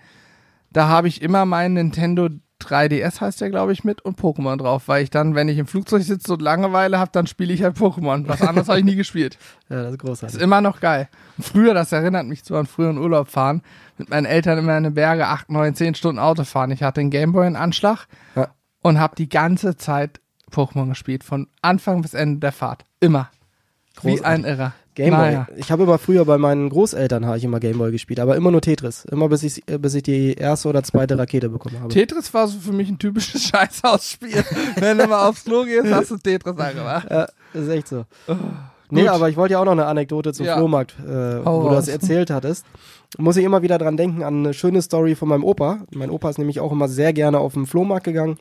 [0.71, 2.29] da habe ich immer meinen Nintendo
[2.61, 5.67] 3DS heißt der, glaube ich, mit und Pokémon drauf, weil ich dann, wenn ich im
[5.67, 8.27] Flugzeug sitze und Langeweile habe, dann spiele ich halt Pokémon.
[8.27, 9.37] Was anderes habe ich nie gespielt.
[9.69, 10.41] Ja, das ist Ist großartig.
[10.41, 11.07] immer noch geil.
[11.37, 13.61] Und früher, das erinnert mich so an früheren Urlaub fahren,
[13.97, 16.71] mit meinen Eltern immer in den Berge 8, 9, 10 Stunden Auto fahren.
[16.71, 18.49] Ich hatte einen Gameboy in Anschlag Ja.
[18.81, 20.19] und habe die ganze Zeit
[20.51, 22.83] Pokémon gespielt, von Anfang bis Ende der Fahrt.
[22.99, 23.29] Immer.
[24.01, 24.25] Wie Großartig.
[24.25, 24.73] ein Irrer.
[24.95, 25.19] Gameboy.
[25.19, 25.47] Naja.
[25.55, 28.61] Ich habe immer früher bei meinen Großeltern habe ich immer Gameboy gespielt, aber immer nur
[28.61, 29.05] Tetris.
[29.05, 31.89] Immer bis ich, äh, bis ich die erste oder zweite Rakete bekommen habe.
[31.89, 34.43] Tetris war so für mich ein typisches Scheißhausspiel.
[34.77, 37.07] Wenn du mal aufs Klo gehst, hast du Tetris angemacht.
[37.09, 38.05] Ja, ist echt so.
[38.93, 39.09] Nee, Gut.
[39.09, 40.57] aber ich wollte ja auch noch eine Anekdote zum Ja.
[40.57, 42.65] Flohmarkt, äh, wo du das erzählt hattest.
[43.17, 45.79] Muss ich immer wieder dran denken an eine schöne Story von meinem Opa.
[45.93, 48.37] Mein Opa ist nämlich auch immer sehr gerne auf den Flohmarkt gegangen,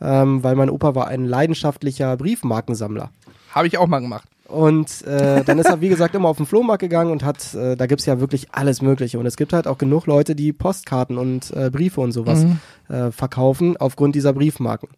[0.00, 3.10] ähm, weil mein Opa war ein leidenschaftlicher Briefmarkensammler.
[3.54, 4.28] Habe ich auch mal gemacht.
[4.52, 7.74] Und äh, dann ist er, wie gesagt, immer auf den Flohmarkt gegangen und hat, äh,
[7.74, 9.18] da gibt's ja wirklich alles Mögliche.
[9.18, 12.58] Und es gibt halt auch genug Leute, die Postkarten und äh, Briefe und sowas Mhm.
[12.94, 14.90] äh, verkaufen aufgrund dieser Briefmarken.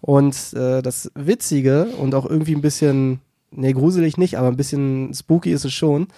[0.00, 5.12] Und äh, das Witzige und auch irgendwie ein bisschen, nee, gruselig nicht, aber ein bisschen
[5.14, 6.08] spooky ist es schon.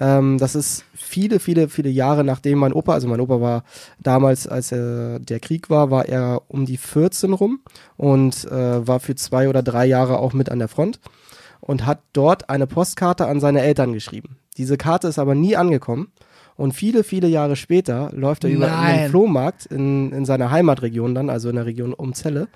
[0.00, 3.64] Ähm, das ist viele, viele, viele Jahre nachdem mein Opa, also mein Opa war
[4.00, 7.60] damals, als äh, der Krieg war, war er um die 14 rum
[7.98, 10.98] und äh, war für zwei oder drei Jahre auch mit an der Front
[11.62, 14.36] und hat dort eine Postkarte an seine Eltern geschrieben.
[14.58, 16.12] Diese Karte ist aber nie angekommen.
[16.56, 18.98] Und viele, viele Jahre später läuft er über Nein.
[18.98, 22.48] den Flohmarkt in, in seiner Heimatregion dann, also in der Region um Celle,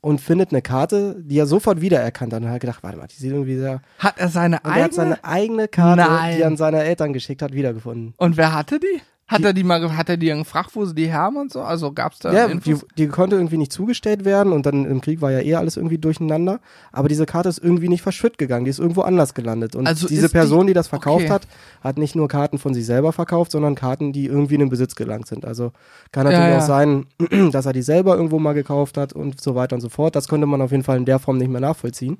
[0.00, 2.42] und findet eine Karte, die er sofort wiedererkannt hat.
[2.42, 3.82] Und hat gedacht, warte mal, die sieht irgendwie sehr.
[3.98, 4.84] Hat er seine Und er eigene?
[4.84, 6.36] hat seine eigene Karte, Nein.
[6.36, 8.14] die er an seine Eltern geschickt hat, wiedergefunden.
[8.16, 9.02] Und wer hatte die?
[9.34, 11.52] Hat Die- er die mal, hat er die in Frach, wo sie die haben und
[11.52, 11.60] so?
[11.60, 15.20] Also gab's da Ja, die, die konnte irgendwie nicht zugestellt werden und dann im Krieg
[15.20, 16.60] war ja eh alles irgendwie durcheinander.
[16.92, 19.76] Aber diese Karte ist irgendwie nicht verschütt gegangen, die ist irgendwo anders gelandet.
[19.76, 21.32] Und Also diese ist die- Person, die, das verkauft okay.
[21.32, 21.48] hat,
[21.82, 24.94] hat nicht nur Karten von sich selber verkauft, sondern Karten, die irgendwie in den Besitz
[24.94, 25.44] gelangt sind.
[25.44, 25.72] Also
[26.12, 26.58] kann natürlich Ja, ja.
[26.58, 27.06] auch sein,
[27.52, 30.14] dass er die selber irgendwo mal gekauft hat und so weiter und so fort.
[30.16, 32.18] Das konnte man auf jeden Fall in der Form nicht mehr nachvollziehen.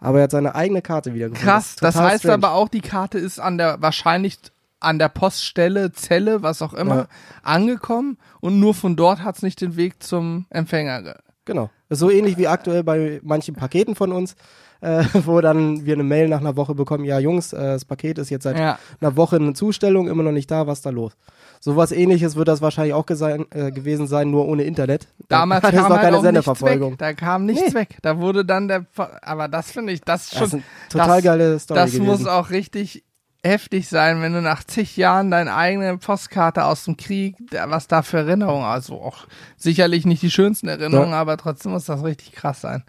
[0.00, 1.48] Aber er hat seine eigene Karte wiedergefunden.
[1.50, 2.34] Krass, das total heißt strange.
[2.34, 4.38] aber auch, die Karte ist an der, wahrscheinlich
[4.84, 7.06] an der Poststelle, Zelle, was auch immer, Ja.
[7.42, 11.02] angekommen und nur von dort hat's nicht den Weg zum Empfänger.
[11.02, 11.14] ge-
[11.46, 11.70] Genau.
[11.90, 14.34] So ähnlich wie aktuell bei manchen Paketen von uns,
[14.80, 18.16] äh, wo dann wir eine Mail nach einer Woche bekommen, ja Jungs, äh, das Paket
[18.18, 18.78] ist jetzt seit Ja.
[19.00, 21.12] einer Woche in Zustellung, immer noch nicht da, was ist da los?
[21.60, 25.06] Sowas ähnliches wird das wahrscheinlich auch äh, gewesen sein, nur ohne Internet.
[25.28, 26.92] Da Damals hat es kam noch halt keine Sendeverfolgung.
[26.92, 26.98] weg.
[26.98, 27.74] Da kam nichts Nee.
[27.74, 27.98] weg.
[28.02, 28.86] Da wurde dann der,
[29.22, 31.90] aber das finde ich, das ist Das ist schon, eine total das- geile Story das
[31.92, 32.06] gewesen.
[32.06, 33.04] muss auch richtig
[33.44, 37.36] heftig sein, wenn du nach zig Jahren deine eigene Postkarte aus dem Krieg,
[37.68, 39.26] was da für Erinnerungen, also auch
[39.56, 41.20] sicherlich nicht die schönsten Erinnerungen, Ja.
[41.20, 42.82] aber trotzdem muss das richtig krass sein.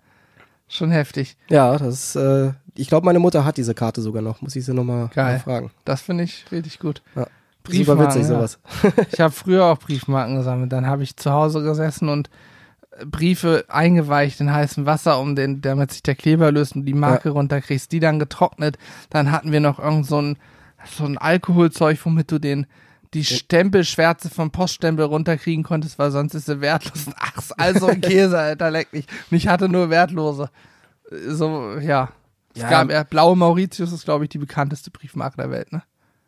[0.68, 1.38] Schon heftig.
[1.50, 4.74] ja, das äh, ich glaube, meine Mutter hat diese Karte sogar noch, muss ich sie
[4.74, 5.72] nochmal fragen.
[5.86, 7.02] Das finde ich richtig gut.
[7.16, 7.28] Ja.
[7.64, 8.28] Briefmarken, Super witzig, ja.
[8.28, 8.60] sowas.
[9.12, 10.72] Ich habe früher auch Briefmarken gesammelt.
[10.72, 12.30] Dann habe ich zu Hause gesessen und
[13.06, 17.30] Briefe eingeweicht in heißem Wasser, um den, damit sich der Kleber löst und die Marke
[17.30, 18.78] runterkriegst, die dann getrocknet.
[19.10, 20.38] Dann hatten wir noch irgend so ein,
[20.98, 22.68] so ein Alkoholzeug, womit du den,
[23.14, 27.06] die Stempelschwärze vom Poststempel runterkriegen konntest, weil sonst ist sie wertlos.
[27.20, 29.06] Ach, ist also ein Käse, Alter, leck mich.
[29.32, 30.50] Und ich hatte nur wertlose.
[31.28, 32.10] So, ja.
[32.54, 32.70] Es Ja.
[32.70, 35.84] gab, ja, Blaue Mauritius ist, glaube ich, die bekannteste Briefmarke der Welt, ne?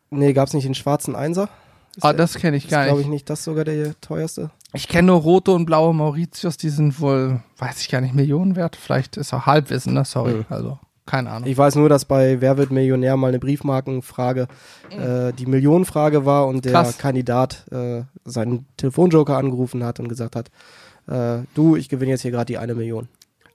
[0.09, 1.49] Nee, gab's nicht den schwarzen Einser?
[1.95, 3.07] Ist Ah, der- das kenne ich ist, gar glaube nicht.
[3.07, 4.51] ich, nicht das sogar der teuerste.
[4.73, 8.55] Ich kenne nur rote und blaue Mauritius, die sind wohl, weiß ich gar nicht, Millionen
[8.55, 8.75] wert.
[8.75, 10.03] Vielleicht ist auch Halbwissen, ne?
[10.05, 10.33] Sorry.
[10.33, 10.45] Mhm.
[10.49, 11.47] Also, keine Ahnung.
[11.49, 14.47] Ich weiß nur, dass bei Wer wird Millionär mal eine Briefmarkenfrage
[14.89, 16.97] äh, die Millionenfrage war und der Krass.
[16.97, 20.49] Kandidat äh, seinen Telefonjoker angerufen hat und gesagt hat,
[21.07, 23.07] äh, du, ich gewinne jetzt hier gerade die eine Million.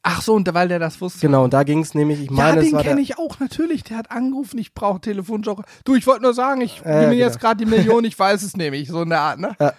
[0.05, 1.21] Ach so, und weil der das wusste.
[1.21, 3.85] Genau, und da ging es nämlich, ich Ja, meine, es den kenne ich auch, natürlich.
[3.85, 5.63] Der hat angerufen, ich brauche Telefonjoker.
[5.85, 7.27] Du, ich wollte nur sagen, ich Ja, gewinne genau.
[7.27, 8.89] jetzt gerade die Million, ich weiß es nämlich.
[8.89, 9.55] So in der Art, ne?
[9.61, 9.75] Ja.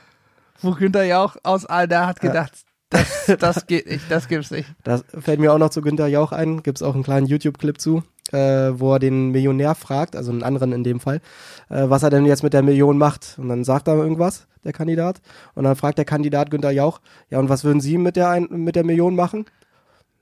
[0.64, 2.54] Wo Günther Jauch aus all der hat gedacht,
[2.90, 4.70] das, das geht nicht, das gibt's nicht.
[4.84, 7.80] das fällt mir auch noch zu Günther Jauch ein, gibt es auch einen kleinen YouTube-Clip
[7.80, 11.22] zu, äh, wo er den Millionär fragt, also einen anderen in dem Fall,
[11.70, 13.36] äh, was er denn jetzt mit der Million macht.
[13.38, 15.22] Und dann sagt er irgendwas, der Kandidat,
[15.56, 18.48] und dann fragt der Kandidat Günther Jauch, ja, und was würden Sie mit der, ein
[18.50, 19.46] mit der Million machen?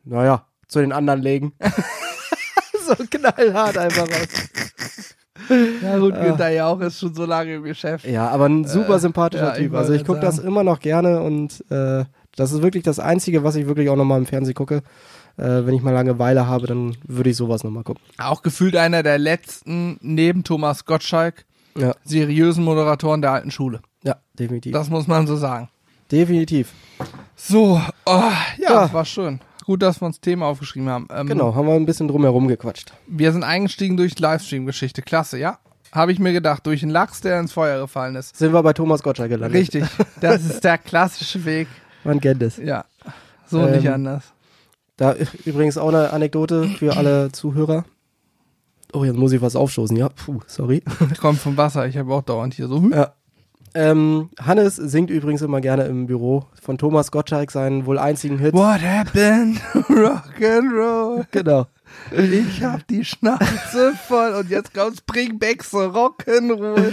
[0.03, 1.53] Naja, zu den anderen legen.
[2.85, 4.27] so knallhart einfach raus.
[5.81, 6.23] Ja gut, Ah.
[6.25, 8.05] Günther Jauch ist schon so lange im Geschäft.
[8.05, 9.73] Ja, aber ein super Äh, sympathischer ich Typ.
[9.75, 13.55] Also ich gucke das immer noch gerne und äh, das ist wirklich das Einzige, was
[13.55, 14.83] ich wirklich auch nochmal im Fernsehen gucke.
[15.37, 18.03] Äh, wenn ich mal Langeweile habe, dann würde ich sowas nochmal gucken.
[18.17, 21.45] Auch gefühlt einer der letzten, neben Thomas Gottschalk,
[21.77, 23.79] Ja, seriösen Moderatoren der alten Schule.
[24.03, 24.73] ja, definitiv.
[24.73, 25.69] Das muss man so sagen.
[26.11, 26.73] definitiv.
[27.37, 28.11] So, oh,
[28.57, 28.93] ja, Ja.
[28.93, 29.39] war schön.
[29.65, 31.07] Gut, dass wir uns Thema aufgeschrieben haben.
[31.13, 32.93] Ähm, Genau, haben wir ein bisschen drumherum gequatscht.
[33.07, 35.01] Wir sind eingestiegen durch Livestream-Geschichte.
[35.01, 35.59] Klasse, ja.
[35.91, 38.35] Habe ich mir gedacht, durch einen Lachs, der ins Feuer gefallen ist.
[38.37, 39.59] Sind wir bei Thomas Gottschalk gelandet.
[39.59, 39.83] Richtig.
[40.21, 41.67] Das ist der klassische Weg.
[42.03, 42.57] Man kennt es.
[42.57, 42.85] Ja.
[43.45, 44.23] So Ähm, nicht anders.
[44.97, 47.85] Da übrigens auch eine Anekdote für alle Zuhörer.
[48.93, 50.09] Oh, jetzt muss ich was aufstoßen, ja.
[50.09, 50.83] Puh, sorry.
[51.21, 51.87] Kommt vom Wasser.
[51.87, 52.77] Ich habe auch dauernd hier so.
[52.77, 52.91] hm?
[52.93, 53.13] Ja.
[53.73, 58.53] Ähm, Hannes singt übrigens immer gerne im Büro von Thomas Gottschalk seinen wohl einzigen Hit.
[58.53, 59.61] What happened?
[59.89, 61.25] Rock and roll.
[61.31, 61.67] Genau.
[62.11, 66.91] Ich hab die Schnauze voll und jetzt kommt's Bring back the Rock'n'Roll.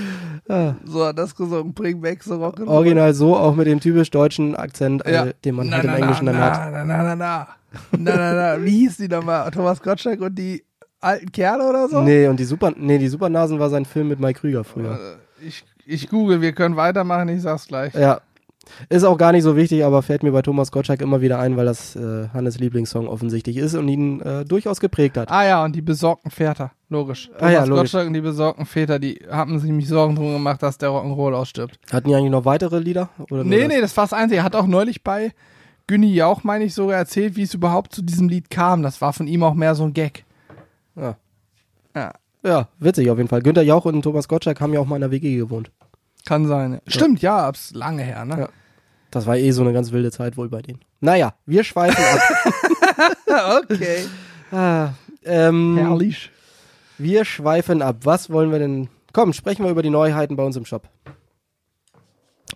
[0.49, 0.75] Ah.
[0.85, 1.73] So hat das gesungen.
[1.73, 2.69] Bring back the Rock'n'Roll.
[2.69, 6.33] Original so, auch mit dem typisch deutschen Akzent, äh, den man halt im Englischen na,
[6.33, 6.73] dann hat.
[6.73, 7.49] na, na, na, na.
[7.97, 8.65] Na, na, na.
[8.65, 9.51] Wie hieß die nochmal?
[9.53, 10.65] Thomas Gottschalk und die
[11.01, 12.01] alten Kerle oder so?
[12.03, 14.93] Nee, und die Super, nee, die Supernasen war sein Film mit Mike Krüger früher.
[15.41, 17.95] Äh, Ich, ich google, wir können weitermachen, ich sag's gleich.
[17.95, 18.21] Ja.
[18.91, 21.57] Ist auch gar nicht so wichtig, aber fällt mir bei Thomas Gottschalk immer wieder ein,
[21.57, 25.31] weil das äh, Hannes Lieblingssong offensichtlich ist und ihn äh, durchaus geprägt hat.
[25.31, 27.31] Ah ja, und die besorgten Väter, logisch.
[27.41, 27.81] Ah ja, Thomas logisch.
[27.85, 31.33] Gottschalk und die besorgten Väter, die haben sich nämlich Sorgen drum gemacht, dass der Rock'n'Roll
[31.35, 31.79] ausstirbt.
[31.91, 33.09] Hatten die eigentlich noch weitere Lieder?
[33.31, 33.69] Oder Nee, das?
[33.69, 34.41] nee, das war das Einzige.
[34.41, 35.33] Er hat auch neulich bei
[35.87, 38.83] Günni Jauch, meine ich, sogar erzählt, wie es überhaupt zu diesem Lied kam.
[38.83, 40.27] Das war von ihm auch mehr so ein Gag.
[40.95, 41.17] Ja.
[41.97, 43.41] Ja, ja, witzig auf jeden Fall.
[43.41, 45.71] Günther Jauch und Thomas Gottschalk haben ja auch mal in der WG gewohnt.
[46.29, 46.75] Kann sein.
[46.75, 46.81] Ja.
[46.87, 48.39] Stimmt, ja, ab's lange her, ne?
[48.39, 48.49] Ja.
[49.11, 50.81] Das war eh so eine ganz wilde Zeit wohl bei denen.
[51.01, 53.63] Naja, wir schweifen ab.
[53.71, 54.05] okay.
[54.53, 54.91] ah,
[55.25, 56.31] ähm, Herrlich.
[56.99, 57.97] wir schweifen ab.
[58.03, 58.89] Was wollen wir denn?
[59.15, 60.87] Komm, sprechen wir über die Neuheiten bei uns im Shop.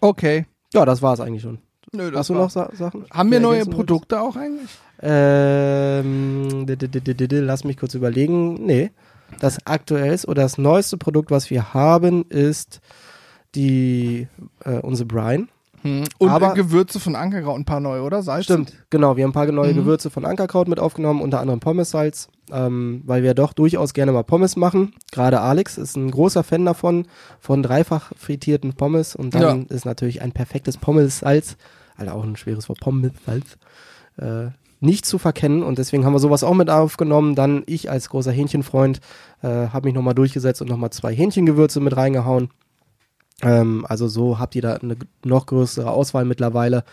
[0.00, 0.44] Okay.
[0.74, 1.58] Ja, das war's eigentlich schon.
[1.92, 3.06] Nö, das Hast du noch Sa Sachen?
[3.10, 4.70] Haben wir neue Produkte auch eigentlich?
[5.00, 8.66] Ähm, lass mich kurz überlegen.
[8.66, 8.90] Nee.
[9.40, 12.80] Das aktuellste oder das neueste Produkt, was wir haben, ist
[13.54, 14.28] die
[14.64, 15.46] äh, unsere Brine.
[15.82, 16.04] Hm.
[16.18, 18.22] Und Aber- äh, Gewürze von Ankerkraut ein paar neue, oder?
[18.22, 18.44] Salz?
[18.44, 19.16] Stimmt, genau.
[19.16, 19.78] Wir haben ein paar neue Mhm.
[19.78, 24.22] Gewürze von Ankerkraut mit aufgenommen, unter anderem Pommessalz, ähm, weil wir doch durchaus gerne mal
[24.22, 24.92] Pommes machen.
[25.10, 27.06] Gerade Alex ist ein großer Fan davon,
[27.40, 31.56] von dreifach frittierten Pommes und dann ist natürlich ein perfektes Pommessalz,
[31.96, 33.58] Alter, auch ein schweres Wort, Pommessalz,
[34.18, 37.34] äh, nicht zu verkennen und deswegen haben wir sowas auch mit aufgenommen.
[37.34, 39.00] Dann ich als großer Hähnchenfreund
[39.42, 42.50] äh, habe mich nochmal durchgesetzt und nochmal zwei Hähnchengewürze mit reingehauen.
[43.42, 46.84] Ähm, also so habt ihr da eine noch größere Auswahl mittlerweile.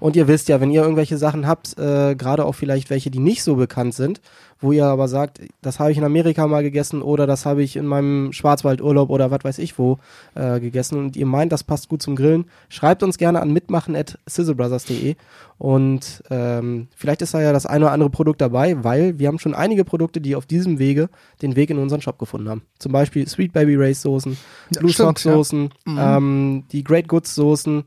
[0.00, 3.18] Und ihr wisst ja, wenn ihr irgendwelche Sachen habt, äh, gerade auch vielleicht welche, die
[3.18, 4.20] nicht so bekannt sind,
[4.60, 7.76] wo ihr aber sagt, das habe ich in Amerika mal gegessen oder das habe ich
[7.76, 9.98] in meinem Schwarzwaldurlaub oder was weiß ich wo
[10.34, 13.94] äh, gegessen und ihr meint, das passt gut zum Grillen, schreibt uns gerne an mitmachen
[13.94, 15.14] at sizzlebrothers.de
[15.58, 19.38] und ähm, vielleicht ist da ja das eine oder andere Produkt dabei, weil wir haben
[19.38, 21.08] schon einige Produkte, die auf diesem Wege
[21.42, 22.62] den Weg in unseren Shop gefunden haben.
[22.78, 24.36] Zum Beispiel Sweet Baby Race Soßen,
[24.74, 25.98] Ja, Blue Sock Soßen, Mhm.
[26.00, 27.84] ähm, die Great Goods Soßen.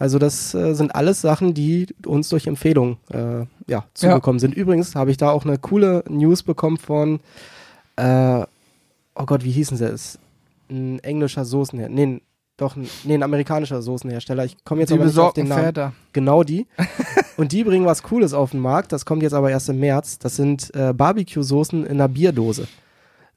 [0.00, 4.54] Also das äh, sind alles Sachen, die uns durch Empfehlung äh, ja, zugekommen sind.
[4.54, 7.18] Übrigens habe ich da auch eine coole News bekommen von,
[7.96, 8.42] äh,
[9.16, 10.18] oh Gott, wie hießen sie es?
[10.70, 12.06] Ein englischer Soßenhersteller.
[12.06, 12.20] Nee,
[12.56, 14.44] doch, ein- nee, ein amerikanischer Soßenhersteller.
[14.44, 15.64] Ich komme jetzt Die aber nicht auf den Namen.
[15.64, 15.92] Väter.
[16.12, 16.66] Genau die.
[17.36, 18.92] Und die bringen was Cooles auf den Markt.
[18.92, 20.18] Das kommt jetzt aber erst im März.
[20.20, 22.68] Das sind äh, Barbecue-Soßen in einer Bierdose.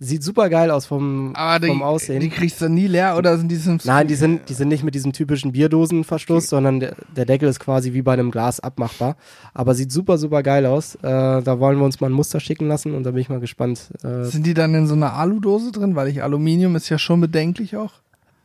[0.03, 2.19] Sieht super geil aus vom, Aber die, vom Aussehen.
[2.21, 4.83] die kriegst du nie leer oder sind die so Nein, die sind, die sind nicht
[4.83, 9.15] mit diesem typischen Bierdosenverschluss, sondern der, der Deckel ist quasi wie bei einem Glas abmachbar.
[9.53, 10.95] Aber sieht super, super geil aus.
[10.95, 13.39] Äh, da wollen wir uns mal ein Muster schicken lassen und da bin ich mal
[13.39, 13.91] gespannt.
[14.03, 15.95] Äh, Sind die dann in so einer Aludose drin?
[15.95, 17.91] Weil ich Aluminium ist ja schon bedenklich auch.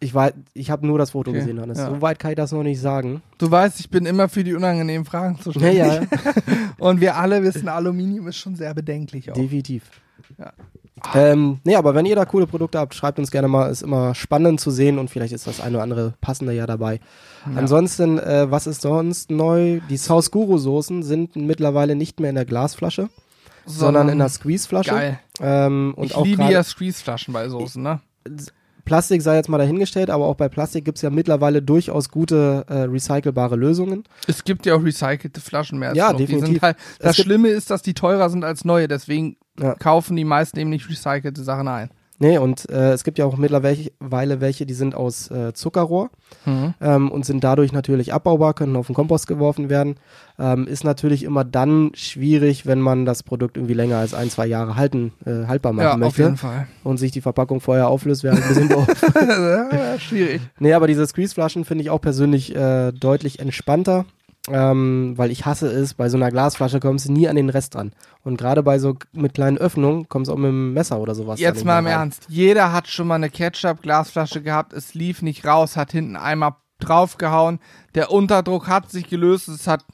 [0.01, 0.13] ich
[0.53, 1.79] ich habe nur das Foto Okay, gesehen, Hannes.
[1.79, 1.89] ja.
[1.89, 3.23] So weit kann ich das noch nicht sagen.
[3.39, 5.79] Du weißt, ich bin immer für die unangenehmen Fragen Ja, zuständig.
[5.79, 6.01] ja,
[6.79, 9.35] Und wir alle wissen, Aluminium ist schon sehr bedenklich auch.
[9.37, 9.85] definitiv.
[10.39, 10.53] Ja.
[11.15, 13.71] Ähm, nee, aber wenn ihr da coole Produkte habt, schreibt uns gerne mal.
[13.71, 17.01] Ist immer spannend zu sehen und vielleicht ist das eine oder andere passende ja dabei.
[17.45, 17.59] Ja.
[17.59, 19.81] Ansonsten, äh, was ist sonst neu?
[19.91, 23.09] Die South Guru Soßen sind mittlerweile nicht mehr in der Glasflasche,
[23.67, 24.91] sondern in der Squeeze-Flasche.
[24.91, 25.21] Geil.
[25.41, 28.01] Ähm, und ich auch liebe ja Squeeze-Flaschen bei Soßen, ne?
[28.87, 32.83] Plastik sei jetzt mal dahingestellt, aber auch bei Plastik gibt's ja mittlerweile durchaus gute äh,
[32.83, 34.05] recycelbare Lösungen.
[34.29, 36.19] Es gibt ja auch recycelte Flaschen mehr als Ja, noch.
[36.19, 36.63] Die definitiv.
[36.63, 39.75] halt, Es das gibt- Schlimme ist, dass die teurer sind als neue, deswegen Ja.
[39.75, 41.91] kaufen die meisten eben nicht recycelte Sachen ein.
[42.19, 46.09] Nee, und äh, es gibt ja auch mittlerweile welche, die sind aus äh, Zuckerrohr
[46.47, 46.73] Mhm.
[46.81, 49.97] ähm, und sind dadurch natürlich abbaubar, können auf den Kompost geworfen werden.
[50.39, 54.47] Ähm, ist natürlich immer dann schwierig, wenn man das Produkt irgendwie länger als ein, zwei
[54.47, 56.67] Jahre halten, äh, haltbar machen Ja, auf möchte jeden Fall.
[56.85, 58.87] und sich die Verpackung vorher auflöst, wäre ein bisschen doof.
[59.73, 60.41] ja, schwierig.
[60.59, 64.07] Nee, aber diese Squeeze-Flaschen finde ich auch persönlich äh, deutlich entspannter,
[64.51, 67.75] ähm, weil ich hasse es, bei so einer Glasflasche kommst du nie an den Rest
[67.75, 67.93] dran.
[68.23, 71.41] Und gerade bei so mit kleinen Öffnungen kommst du auch mit dem Messer oder sowas.
[71.41, 71.95] Jetzt mal im rein.
[71.95, 72.27] Ernst.
[72.29, 77.59] Jeder hat schon mal eine Ketchup-Glasflasche gehabt, es lief nicht raus, hat hinten einmal draufgehauen,
[77.95, 79.85] der Unterdruck hat sich gelöst, es hat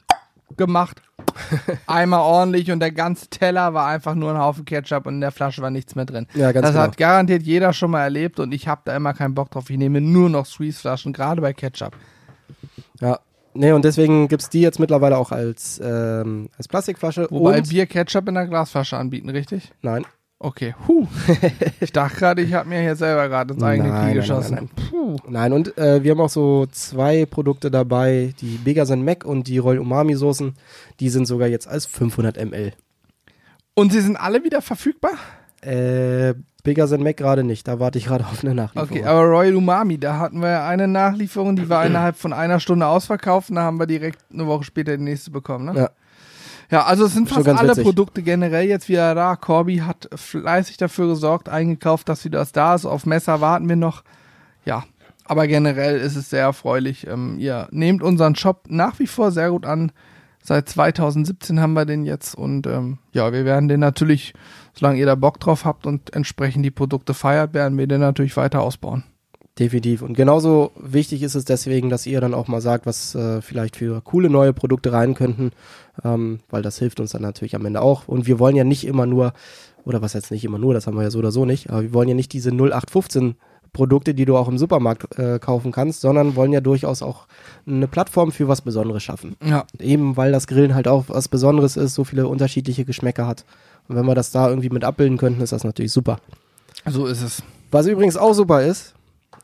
[0.57, 1.01] gemacht.
[1.87, 5.31] Einmal ordentlich und der ganze Teller war einfach nur ein Haufen Ketchup und in der
[5.31, 6.27] Flasche war nichts mehr drin.
[6.33, 6.83] Ja, ganz das genau.
[6.83, 9.69] hat garantiert jeder schon mal erlebt und ich habe da immer keinen Bock drauf.
[9.69, 11.95] Ich nehme nur noch Squeeze-Flaschen, gerade bei Ketchup.
[12.99, 13.19] Ja.
[13.55, 17.27] Nee, und deswegen gibt's die jetzt mittlerweile auch als, ähm, als Plastikflasche.
[17.29, 19.71] Wobei und, wir Ketchup in der Glasflasche anbieten, richtig?
[19.81, 20.05] Nein.
[20.39, 20.75] Okay.
[20.87, 21.07] Huh.
[21.79, 24.55] ich dachte gerade, ich habe mir hier selber gerade ins eigene Nein, Knie nein, geschossen.
[24.55, 25.15] nein, Puh.
[25.29, 29.57] Nein, und äh, wir haben auch so zwei Produkte dabei, die Begasen Mac und die
[29.57, 30.53] Royal Umami Soßen.
[30.99, 32.73] Die sind sogar jetzt als 500 ml.
[33.73, 35.13] Und sie sind alle wieder verfügbar?
[35.61, 38.89] Äh, Begasen Mac gerade nicht, da warte ich gerade auf eine Nachlieferung.
[38.89, 42.59] Okay, aber Royal Umami, da hatten wir ja eine Nachlieferung, die war innerhalb von einer
[42.59, 45.79] Stunde ausverkauft und da haben wir direkt eine Woche später die nächste bekommen, ne?
[45.79, 45.89] Ja.
[46.71, 47.83] Ja, also es sind fast alle witzig.
[47.83, 49.35] Produkte generell jetzt wieder da.
[49.35, 52.85] Corby hat fleißig dafür gesorgt, eingekauft, dass wieder das da ist.
[52.85, 54.03] Auf Messer warten wir noch.
[54.65, 54.83] Ja,
[55.25, 57.05] aber generell ist es sehr erfreulich.
[57.05, 59.91] Ähm, ihr nehmt unseren Shop nach wie vor sehr gut an.
[60.41, 64.33] Seit 2017 haben wir den jetzt und ähm, ja, wir werden den natürlich,
[64.73, 68.35] solange ihr da Bock drauf habt und entsprechend die Produkte feiert, werden wir den natürlich
[68.37, 69.03] weiter ausbauen.
[69.59, 70.01] Definitiv.
[70.01, 73.75] Und genauso wichtig ist es deswegen, dass ihr dann auch mal sagt, was äh, vielleicht
[73.75, 75.51] für coole neue Produkte rein könnten,
[76.03, 78.07] ähm, weil das hilft uns dann natürlich am Ende auch.
[78.07, 79.33] Und wir wollen ja nicht immer nur,
[79.85, 81.83] oder was jetzt nicht immer nur, das haben wir ja so oder so nicht, aber
[81.83, 83.35] wir wollen ja nicht diese 0815
[83.73, 87.27] Produkte, die du auch im Supermarkt äh, kaufen kannst, sondern wollen ja durchaus auch
[87.67, 89.35] eine Plattform für was Besonderes schaffen.
[89.43, 89.65] Ja.
[89.79, 93.45] Eben weil das Grillen halt auch was Besonderes ist, so viele unterschiedliche Geschmäcker hat.
[93.87, 96.19] Und wenn wir das da irgendwie mit abbilden könnten, ist das natürlich super.
[96.85, 97.43] So ist es.
[97.71, 98.93] Was übrigens auch super ist,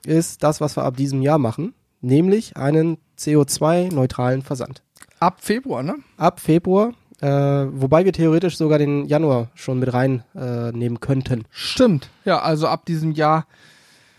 [0.05, 4.81] ist das, was wir ab diesem Jahr machen, nämlich einen CO2-neutralen Versand.
[5.19, 5.95] Ab Februar, ne?
[6.17, 11.43] Ab Februar, äh, wobei wir theoretisch sogar den Januar schon mit reinnehmen äh, könnten.
[11.51, 12.09] Stimmt.
[12.23, 13.45] Ja, also ab diesem Jahr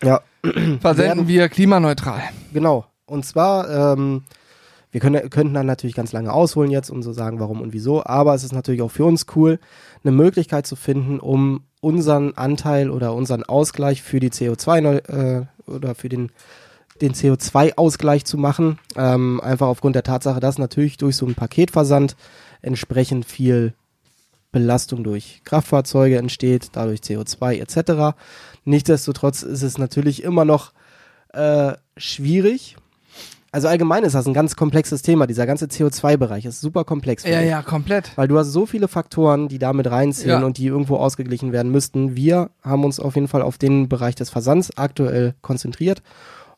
[0.03, 2.21] Ja, versenden Werden- wir klimaneutral.
[2.53, 2.85] genau.
[3.05, 4.23] Und zwar, ähm,
[4.91, 8.03] wir können, könnten dann natürlich ganz lange ausholen jetzt und so sagen, warum und wieso,
[8.05, 9.59] aber es ist natürlich auch für uns cool,
[10.03, 15.45] eine Möglichkeit zu finden, um unseren Anteil oder unseren Ausgleich für die CO2 neu- äh,
[15.65, 16.31] oder für den
[17.01, 18.79] den CO2-Ausgleich zu machen.
[18.95, 22.15] Ähm, einfach aufgrund der Tatsache, dass natürlich durch so einen Paketversand
[22.61, 23.73] entsprechend viel
[24.51, 28.17] Belastung durch Kraftfahrzeuge entsteht, dadurch CO2 etc.
[28.65, 30.73] Nichtsdestotrotz ist es natürlich immer noch
[31.33, 32.75] äh, schwierig.
[33.53, 35.27] Also allgemein ist das ein ganz komplexes Thema.
[35.27, 37.23] Dieser ganze CO2-Bereich ist super komplex.
[37.25, 37.49] Ja, ich.
[37.49, 38.11] ja, komplett.
[38.15, 40.45] Weil du hast so viele Faktoren, die damit reinziehen Ja.
[40.45, 42.15] und die irgendwo ausgeglichen werden müssten.
[42.15, 46.01] Wir haben uns auf jeden Fall auf den Bereich des Versands aktuell konzentriert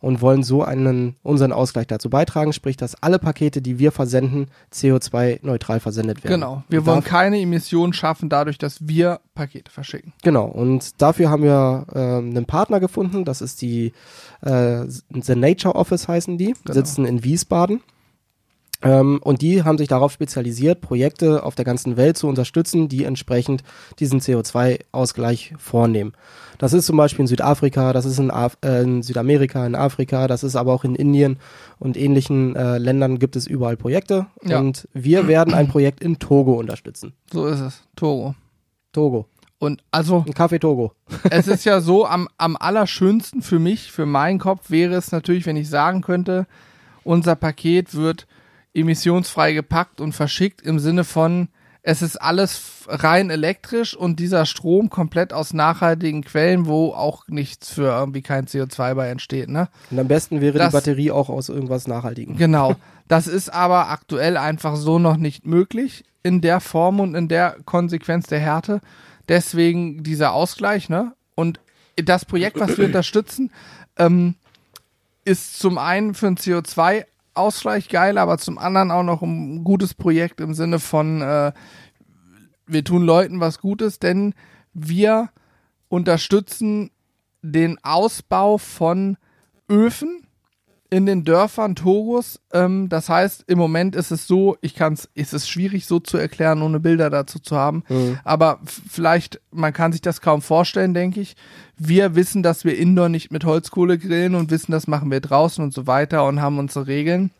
[0.03, 4.47] und wollen so einen, unseren Ausgleich dazu beitragen, sprich, dass alle Pakete, die wir versenden,
[4.73, 6.33] CO2-neutral versendet werden.
[6.41, 6.63] Genau.
[6.67, 10.11] Wir Und wollen keine Emissionen schaffen, dadurch, dass wir Pakete verschicken.
[10.21, 13.93] Genau, und dafür haben wir ähm, einen Partner gefunden, das ist die
[14.41, 16.73] äh, The Nature Office heißen die, Genau.
[16.73, 17.79] sitzen in Wiesbaden.
[18.83, 23.05] Ähm, und die haben sich darauf spezialisiert, Projekte auf der ganzen Welt zu unterstützen, die
[23.05, 23.63] entsprechend
[23.99, 26.13] diesen CO2-Ausgleich vornehmen.
[26.57, 30.27] Das ist zum Beispiel in Südafrika, das ist in, Af äh, in Südamerika, in Afrika,
[30.27, 31.37] das ist aber auch in Indien
[31.79, 34.27] und ähnlichen äh, Ländern gibt es überall Projekte.
[34.43, 34.59] Ja.
[34.59, 37.13] Und wir werden ein Projekt in Togo unterstützen.
[37.31, 37.83] So ist es.
[37.95, 38.35] Togo.
[38.91, 39.27] Togo.
[39.59, 40.91] Und also, Ein Kaffee Togo.
[41.29, 45.45] es ist ja so, am, am allerschönsten für mich, für meinen Kopf, wäre es natürlich,
[45.45, 46.47] wenn ich sagen könnte,
[47.03, 48.27] unser Paket wird
[48.73, 51.49] emissionsfrei gepackt und verschickt im Sinne von,
[51.85, 57.69] es ist alles rein elektrisch und dieser Strom komplett aus nachhaltigen Quellen, wo auch nichts
[57.69, 59.67] für irgendwie kein CO2 bei entsteht, ne?
[59.91, 62.37] Und am besten wäre das, die Batterie auch aus irgendwas Nachhaltigem.
[62.37, 62.75] Genau.
[63.09, 67.57] Das ist aber aktuell einfach so noch nicht möglich in der Form und in der
[67.65, 68.79] Konsequenz der Härte.
[69.27, 71.11] Deswegen dieser Ausgleich, ne?
[71.35, 71.59] Und
[71.97, 73.51] das Projekt, was wir unterstützen,
[73.97, 74.35] ähm,
[75.25, 79.93] ist zum einen für den CO2 Ausgleich geil, aber zum anderen auch noch ein gutes
[79.93, 81.51] Projekt im Sinne von, äh,
[82.65, 84.33] wir tun Leuten was Gutes, denn
[84.73, 85.29] wir
[85.89, 86.91] unterstützen
[87.41, 89.17] den Ausbau von
[89.69, 90.22] Öfen
[90.93, 92.39] in den Dörfern Togos.
[92.51, 95.99] Ähm, das heißt, im Moment ist es so, ich kann es, ist es schwierig so
[95.99, 97.83] zu erklären, ohne Bilder dazu zu haben.
[97.89, 98.19] Mhm.
[98.23, 101.35] Aber vielleicht, man kann sich das kaum vorstellen, denke ich.
[101.77, 105.63] Wir wissen, dass wir indoor nicht mit Holzkohle grillen und wissen, das machen wir draußen
[105.63, 107.31] und so weiter und haben unsere Regeln.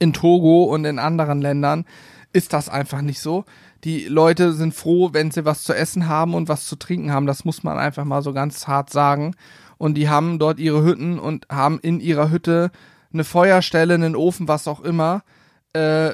[0.00, 1.84] In Togo und in anderen Ländern
[2.32, 3.44] ist das einfach nicht so.
[3.84, 7.26] Die Leute sind froh, wenn sie was zu essen haben und was zu trinken haben.
[7.26, 9.36] Das muss man einfach mal so ganz hart sagen.
[9.82, 12.70] Und die haben dort ihre Hütten und haben in ihrer Hütte
[13.12, 15.24] eine Feuerstelle, einen Ofen, was auch immer.
[15.72, 16.12] Äh,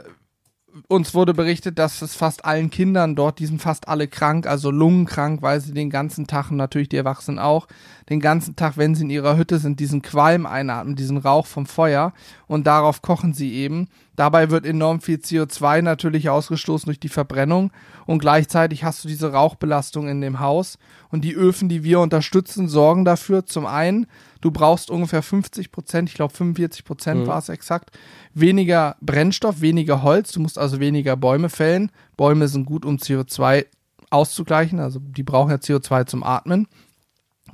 [0.90, 4.70] uns wurde berichtet, dass es fast allen Kindern dort, die sind fast alle krank, also
[4.70, 7.68] lungenkrank, weil sie den ganzen Tag, und natürlich die Erwachsenen auch,
[8.08, 11.66] den ganzen Tag, wenn sie in ihrer Hütte sind, diesen Qualm einatmen, diesen Rauch vom
[11.66, 12.14] Feuer
[12.46, 13.88] und darauf kochen sie eben.
[14.16, 17.70] Dabei wird enorm viel CO2 natürlich ausgestoßen durch die Verbrennung
[18.06, 20.78] und gleichzeitig hast du diese Rauchbelastung in dem Haus
[21.10, 24.06] und die Öfen, die wir unterstützen, sorgen dafür zum einen,
[24.40, 27.26] du brauchst ungefähr 50 Prozent, ich glaube 45 Prozent Mhm.
[27.26, 27.90] war es exakt,
[28.34, 31.90] weniger Brennstoff, weniger Holz, du musst also weniger Bäume fällen.
[32.16, 33.66] Bäume sind gut, um CO2
[34.10, 36.66] auszugleichen, also die brauchen ja CO2 zum Atmen.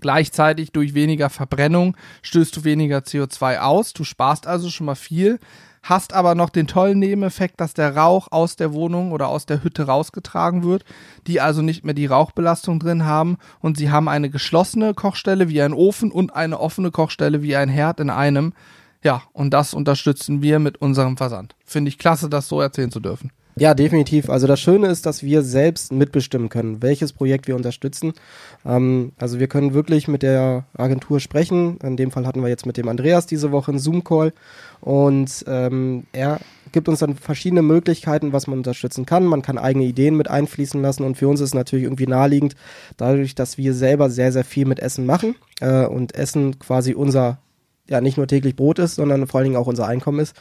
[0.01, 3.93] Gleichzeitig durch weniger Verbrennung stößt du weniger CO2 aus.
[3.93, 5.39] Du sparst also schon mal viel,
[5.85, 9.63] hast aber noch den tollen Nebeneffekt, dass der Rauch aus der Wohnung oder aus der
[9.63, 10.85] Hütte rausgetragen wird,
[11.27, 15.63] die also nicht mehr die Rauchbelastung drin haben und sie haben eine geschlossene Kochstelle wie
[15.63, 18.55] ein Ofen und eine offene Kochstelle wie ein Herd in einem.
[19.03, 21.55] Ja, und das unterstützen wir mit unserem Versand.
[21.65, 23.31] Finde ich klasse, das so erzählen zu dürfen.
[23.57, 24.31] Ja, definitiv.
[24.31, 28.13] Also das Schöne ist, dass wir selbst mitbestimmen können, welches Projekt wir unterstützen.
[28.67, 31.79] Ähm, also wir können wirklich mit der Agentur sprechen.
[31.79, 34.33] In dem Fall hatten wir jetzt mit dem Andreas diese Woche einen Zoom-Call
[34.81, 36.41] und ähm, er
[36.73, 39.25] gibt uns dann verschiedene Möglichkeiten, was man unterstützen kann.
[39.25, 42.57] Man kann eigene Ideen mit einfließen lassen und für uns ist natürlich irgendwie naheliegend,
[42.97, 47.39] dadurch, dass wir selber sehr, sehr viel mit Essen machen äh, und Essen quasi unser
[47.89, 50.35] ja nicht nur täglich Brot ist, sondern vor allen Dingen auch unser Einkommen ist,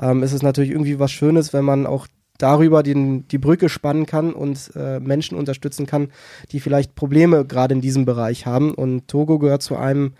[0.00, 2.06] ähm, ist es natürlich irgendwie was Schönes, wenn man auch
[2.38, 6.08] darüber den, die Brücke spannen kann und äh, Menschen unterstützen kann,
[6.50, 8.74] die vielleicht Probleme gerade in diesem Bereich haben.
[8.74, 10.14] Und Togo gehört zu einem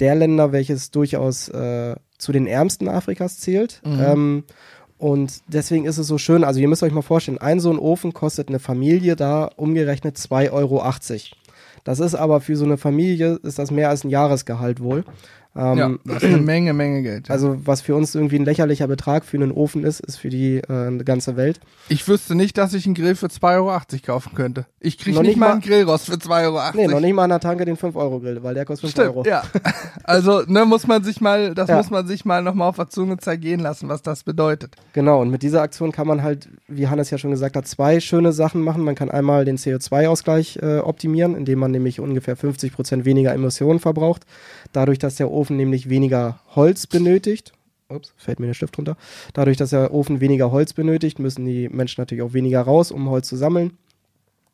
[0.00, 3.80] der Länder, welches durchaus äh, zu den ärmsten Afrikas zählt.
[3.84, 4.00] Mhm.
[4.00, 4.44] Ähm,
[4.98, 7.78] und deswegen ist es so schön, also ihr müsst euch mal vorstellen, ein so ein
[7.78, 10.82] Ofen kostet eine Familie da umgerechnet 2,80 Euro.
[11.84, 15.04] Das ist aber für so eine Familie, ist das mehr als ein Jahresgehalt wohl.
[15.60, 17.28] Ähm, ja, das ist eine Menge, Menge Geld.
[17.28, 17.34] Ja.
[17.34, 20.56] Also was für uns irgendwie ein lächerlicher Betrag für einen Ofen ist, ist für die
[20.56, 21.60] äh, ganze Welt.
[21.88, 24.66] Ich wüsste nicht, dass ich einen Grill für 2,80 Euro kaufen könnte.
[24.80, 26.60] Ich kriege nicht, nicht mal einen Grillrost für 2,80 Euro.
[26.74, 29.28] Nee, noch nicht mal an der Tanke den 5-Euro-Grill, weil der kostet 5 Stimmt, Euro.
[29.28, 29.42] ja.
[30.04, 31.76] Also, ne, muss man sich mal, das ja.
[31.76, 34.74] muss man sich mal nochmal auf der Zunge zergehen lassen, was das bedeutet.
[34.94, 38.00] Genau, und mit dieser Aktion kann man halt, wie Hannes ja schon gesagt hat, zwei
[38.00, 38.82] schöne Sachen machen.
[38.82, 43.78] Man kann einmal den CO2-Ausgleich äh, optimieren, indem man nämlich ungefähr 50 Prozent weniger Emissionen
[43.78, 44.24] verbraucht.
[44.72, 47.52] Dadurch, dass der Ofen nämlich weniger Holz benötigt.
[47.88, 48.96] Ups, fällt mir der Stift runter.
[49.34, 53.10] Dadurch, dass der Ofen weniger Holz benötigt, müssen die Menschen natürlich auch weniger raus, um
[53.10, 53.72] Holz zu sammeln.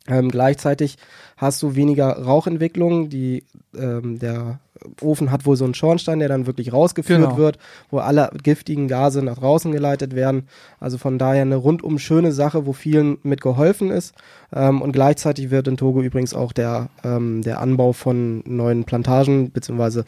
[0.08, 0.96] Ähm, gleichzeitig
[1.36, 3.10] hast du weniger Rauchentwicklung.
[3.10, 3.44] Die,
[3.76, 4.60] ähm, der
[5.01, 7.37] Ofen hat wohl so einen Schornstein, der dann wirklich rausgeführt genau.
[7.37, 7.59] wird,
[7.91, 10.49] wo alle giftigen Gase nach draußen geleitet werden.
[10.80, 14.14] Also von daher eine rundum schöne Sache, wo vielen mit geholfen ist.
[14.55, 19.51] Ähm, und gleichzeitig wird in Togo übrigens auch der, ähm, der Anbau von neuen Plantagen
[19.51, 20.03] bzw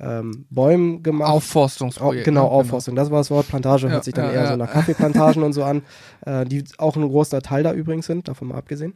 [0.00, 1.30] ähm, Bäumen gemacht.
[1.30, 2.24] Aufforstungsprojekt.
[2.24, 2.48] Genau, ne?
[2.48, 2.96] genau, Aufforstung.
[2.96, 3.48] Das war das Wort.
[3.48, 4.50] Plantage ja, hört sich dann ja, eher ja.
[4.50, 5.82] so nach Kaffeeplantagen und so an,
[6.26, 8.94] äh, die auch ein großer Teil da übrigens sind, davon mal abgesehen.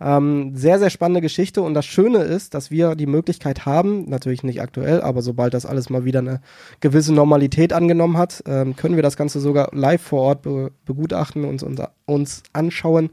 [0.00, 4.44] Ähm, sehr, sehr spannende Geschichte und das Schöne ist, dass wir die Möglichkeit haben, natürlich
[4.44, 6.40] nicht aktuell, aber sobald das alles mal wieder eine
[6.80, 11.44] gewisse Normalität angenommen hat, ähm, können wir das Ganze sogar live vor Ort be begutachten
[11.44, 13.10] und uns, uns anschauen.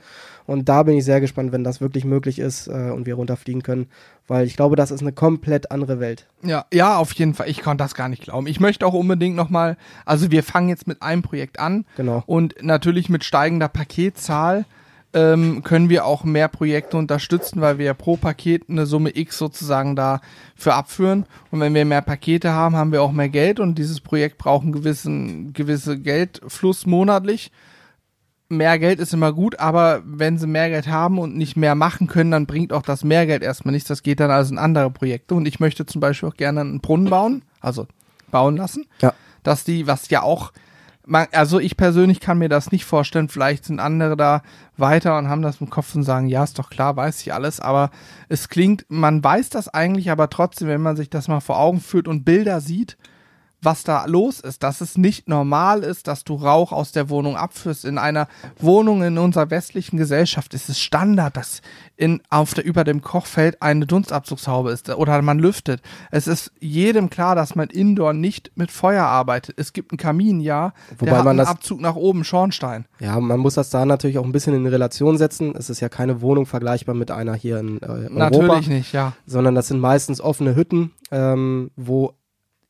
[0.48, 3.64] Und da bin ich sehr gespannt, wenn das wirklich möglich ist äh, und wir runterfliegen
[3.64, 3.88] können,
[4.28, 6.28] weil ich glaube, das ist eine komplett andere Welt.
[6.44, 7.50] Ja, ja, auf jeden Fall.
[7.50, 8.46] Ich konnte das gar nicht glauben.
[8.46, 9.76] Ich möchte auch unbedingt nochmal,
[10.06, 11.86] also wir fangen jetzt mit einem Projekt an.
[11.98, 12.24] Genau.
[12.28, 14.66] Und natürlich mit steigender Paketzahl
[15.16, 19.38] ähm, können wir auch mehr Projekte unterstützen, weil wir ja pro Paket eine Summe X
[19.38, 20.20] sozusagen da
[20.58, 21.26] für abführen.
[21.52, 24.64] Und wenn wir mehr Pakete haben, haben wir auch mehr Geld und dieses Projekt braucht
[24.64, 27.52] einen gewissen gewisse Geldfluss monatlich.
[28.50, 32.08] Mehr Geld ist immer gut, aber wenn sie mehr Geld haben und nicht mehr machen
[32.08, 33.88] können, dann bringt auch das Mehrgeld erstmal nichts.
[33.88, 35.34] Das geht dann also in andere Projekte.
[35.34, 37.88] Und ich möchte zum Beispiel auch gerne einen Brunnen bauen, also
[38.32, 38.86] bauen lassen.
[39.02, 39.14] Ja.
[39.44, 40.52] Dass die, was ja auch
[41.06, 43.30] man, also ich persönlich kann mir das nicht vorstellen.
[43.30, 44.42] Vielleicht sind andere da
[44.78, 47.60] weiter und haben das im Kopf und sagen, ja, ist doch klar, weiß ich alles.
[47.60, 47.92] Aber
[48.30, 51.80] es klingt, man weiß das eigentlich, aber trotzdem, wenn man sich das mal vor Augen
[51.80, 52.98] führt und Bilder sieht,
[53.66, 57.36] was da los ist, dass es nicht normal ist, dass du Rauch aus der Wohnung
[57.36, 57.84] abführst.
[57.86, 58.28] In einer
[58.60, 61.62] Wohnung in unserer westlichen Gesellschaft ist es Standard, dass
[61.98, 65.82] in, auf der, über dem Kochfeld eine Dunstabzugshaube ist oder man lüftet.
[66.12, 69.56] Es ist jedem klar, dass man indoor nicht mit Feuer arbeitet.
[69.58, 72.86] Es gibt einen Kamin, ja, Wobei der hat man einen Abzug nach oben, Schornstein.
[73.00, 75.56] Ja, man muss das da natürlich auch ein bisschen in Relation setzen.
[75.58, 78.14] Es ist ja keine Wohnung vergleichbar mit einer hier in äh, Europa.
[78.14, 79.14] Natürlich nicht, ja.
[79.26, 82.14] Sondern das sind meistens offene Hütten, ähm, wo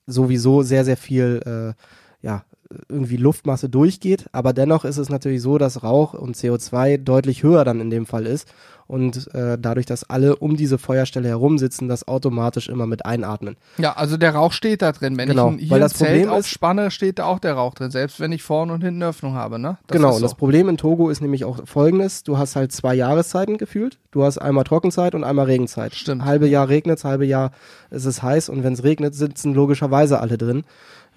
[0.07, 2.43] sowieso sehr, sehr viel äh, ja,
[2.89, 4.25] irgendwie Luftmasse durchgeht.
[4.31, 8.05] Aber dennoch ist es natürlich so, dass Rauch und CO2 deutlich höher dann in dem
[8.05, 8.47] Fall ist.
[8.87, 13.57] Und äh, dadurch, dass alle um diese Feuerstelle herum sitzen, das automatisch immer mit einatmen.
[13.79, 15.17] Ja, also der Rauch steht da drin.
[15.17, 17.89] Wenn genau, ich hier weil das Zelt Problem aufspanne, steht da auch der Rauch drin,
[17.89, 19.57] selbst wenn ich vorne und hinten eine Öffnung habe.
[19.57, 19.77] Ne?
[19.87, 20.17] Das genau, so.
[20.17, 22.23] und das Problem in Togo ist nämlich auch folgendes.
[22.23, 23.97] Du hast halt zwei Jahreszeiten gefühlt.
[24.11, 25.95] Du hast einmal Trockenzeit und einmal Regenzeit.
[25.95, 26.23] Stimmt.
[26.23, 27.51] Halbe Jahr regnet halbe Jahr
[27.89, 30.63] ist es heiß und wenn es regnet, sitzen logischerweise alle drin.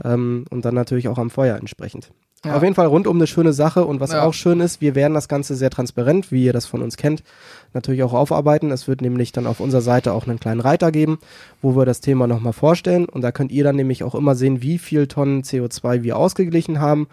[0.04, 2.10] Ähm, und dann natürlich auch am Feuer entsprechend.
[2.44, 2.54] Ja.
[2.54, 4.22] Auf jeden Fall rundum eine schöne Sache und was ja.
[4.22, 7.24] auch schön ist, wir werden das Ganze sehr transparent, wie ihr das von uns kennt,
[7.74, 8.70] natürlich auch aufarbeiten.
[8.70, 11.18] Es wird nämlich dann auf unserer Seite auch einen kleinen Reiter geben,
[11.62, 14.62] wo wir das Thema nochmal vorstellen und da könnt ihr dann nämlich auch immer sehen,
[14.62, 17.08] wie viel Tonnen CO2 wir ausgeglichen haben,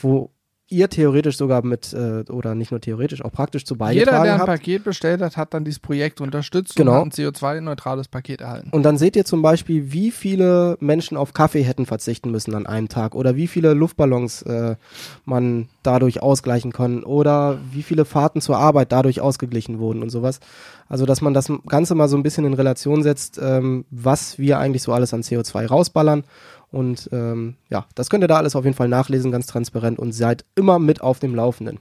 [0.00, 0.30] wo
[0.70, 4.34] ihr theoretisch sogar mit, äh, oder nicht nur theoretisch, auch praktisch zu beigetragen Jeder, der
[4.34, 4.50] ein habt.
[4.50, 6.92] Paket bestellt hat, hat dann dieses Projekt unterstützt genau.
[6.92, 8.68] und hat ein CO2-neutrales Paket erhalten.
[8.70, 12.66] Und dann seht ihr zum Beispiel, wie viele Menschen auf Kaffee hätten verzichten müssen an
[12.66, 14.76] einem Tag oder wie viele Luftballons äh,
[15.24, 20.40] man dadurch ausgleichen kann oder wie viele Fahrten zur Arbeit dadurch ausgeglichen wurden und sowas.
[20.88, 24.58] Also, dass man das Ganze mal so ein bisschen in Relation setzt, ähm, was wir
[24.58, 26.24] eigentlich so alles an CO2 rausballern
[26.70, 30.12] und ähm, ja, das könnt ihr da alles auf jeden Fall nachlesen, ganz transparent und
[30.12, 31.78] seid immer mit auf dem Laufenden.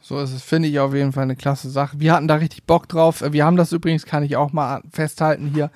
[0.00, 1.98] So ist es, finde ich auf jeden Fall eine klasse Sache.
[1.98, 3.24] Wir hatten da richtig Bock drauf.
[3.26, 5.70] Wir haben das übrigens, kann ich auch mal festhalten hier,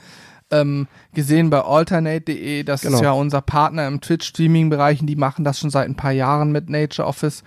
[0.51, 2.63] ähm, gesehen bei alternate.de.
[2.65, 2.97] Das genau.
[2.97, 5.01] ist ja unser Partner im Twitch-Streaming-Bereich.
[5.03, 7.43] Die machen das schon seit ein paar Jahren mit Nature Office.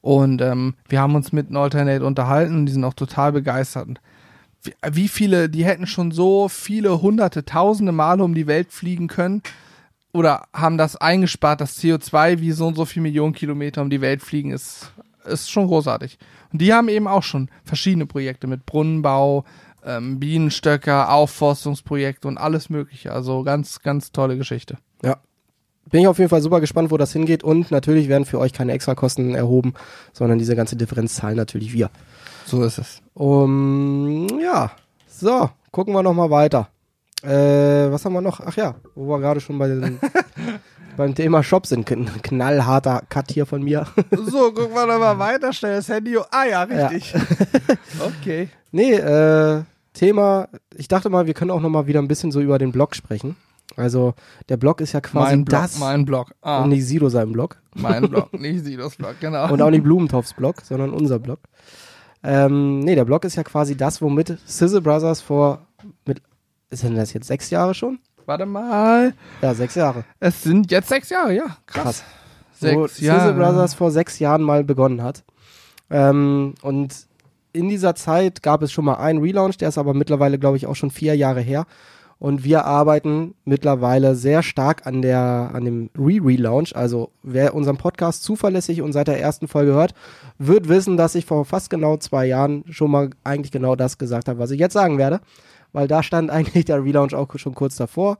[0.00, 4.00] Und ähm, wir haben uns mit Alternate unterhalten und die sind auch total begeistert.
[4.62, 9.06] Wie, wie viele, die hätten schon so viele hunderte, tausende Male um die Welt fliegen
[9.06, 9.42] können
[10.14, 14.00] oder haben das eingespart, das CO2 wie so und so viele Millionen Kilometer um die
[14.00, 14.92] Welt fliegen, ist,
[15.24, 16.18] ist schon großartig.
[16.52, 19.44] Und die haben eben auch schon verschiedene Projekte mit Brunnenbau,
[19.84, 23.12] ähm, Bienenstöcker, Aufforstungsprojekte und alles Mögliche.
[23.12, 24.78] Also ganz, ganz tolle Geschichte.
[25.02, 25.16] Ja.
[25.90, 27.42] Bin ich auf jeden Fall super gespannt, wo das hingeht.
[27.42, 29.74] Und natürlich werden für euch keine Extrakosten erhoben,
[30.12, 31.90] sondern diese ganze Differenz zahlen natürlich wir.
[32.46, 33.02] So ist es.
[33.14, 34.70] Um, ja,
[35.08, 36.68] so, gucken wir nochmal weiter.
[37.24, 38.40] Äh, was haben wir noch?
[38.40, 39.98] Ach ja, wo wir gerade schon bei den,
[40.96, 41.86] beim Thema Shop sind.
[41.86, 43.86] Kn knallharter Cut hier von mir.
[44.10, 45.52] So, gucken wir nochmal weiter.
[45.52, 46.16] Schnell das Handy.
[46.30, 47.14] Ah ja, richtig.
[48.00, 48.48] okay.
[48.72, 49.62] Nee, äh,
[49.94, 52.94] Thema, ich dachte mal, wir können auch nochmal wieder ein bisschen so über den Blog
[52.94, 53.36] sprechen.
[53.76, 54.14] Also,
[54.48, 56.34] der Blog ist ja quasi Mein Blog, das mein Blog.
[56.42, 57.56] Ah, und nicht Sido sein Blog.
[57.74, 59.50] mein Blog, nicht Sidos Blog, genau.
[59.50, 61.40] Und auch nicht Blumentopfs Blog, sondern unser Blog.
[62.22, 65.66] Ähm, nee, der Blog ist ja quasi das, womit Sizzle Brothers vor,
[66.06, 66.22] mit,
[66.70, 67.98] denn das jetzt sechs Jahre schon?
[68.26, 69.12] Warte mal.
[69.42, 70.04] Ja, sechs Jahre.
[70.18, 71.56] Es sind jetzt sechs Jahre, ja.
[71.66, 71.84] Krass.
[71.84, 72.04] Krass.
[72.54, 73.34] Sechs wo Jahre.
[73.34, 75.24] Brothers vor sechs Jahren mal begonnen hat.
[75.90, 77.06] Ähm, und
[77.52, 80.66] in dieser Zeit gab es schon mal einen Relaunch, der ist aber mittlerweile, glaube ich,
[80.66, 81.66] auch schon vier Jahre her.
[82.18, 86.74] Und wir arbeiten mittlerweile sehr stark an der, an dem Re-Relaunch.
[86.74, 89.94] Also wer unseren Podcast zuverlässig und seit der ersten Folge hört,
[90.38, 94.28] wird wissen, dass ich vor fast genau zwei Jahren schon mal eigentlich genau das gesagt
[94.28, 95.20] habe, was ich jetzt sagen werde.
[95.74, 98.18] Weil da stand eigentlich der Relaunch auch schon kurz davor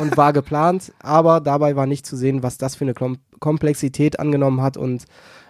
[0.00, 4.18] und war geplant, aber dabei war nicht zu sehen, was das für eine Kom Komplexität
[4.18, 5.04] angenommen hat und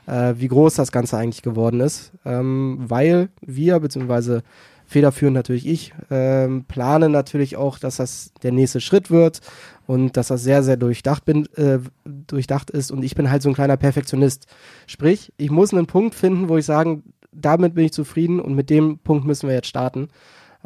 [0.06, 2.12] äh, wie groß das Ganze eigentlich geworden ist.
[2.24, 4.42] Ähm, weil wir, beziehungsweise
[4.86, 9.40] federführend natürlich ich, ähm, plane natürlich auch, dass das der nächste Schritt wird
[9.86, 13.48] und dass das sehr, sehr durchdacht, bin, äh, durchdacht ist und ich bin halt so
[13.48, 14.46] ein kleiner Perfektionist.
[14.86, 17.02] Sprich, ich muss einen Punkt finden, wo ich sagen,
[17.32, 20.08] damit bin ich zufrieden und mit dem Punkt müssen wir jetzt starten.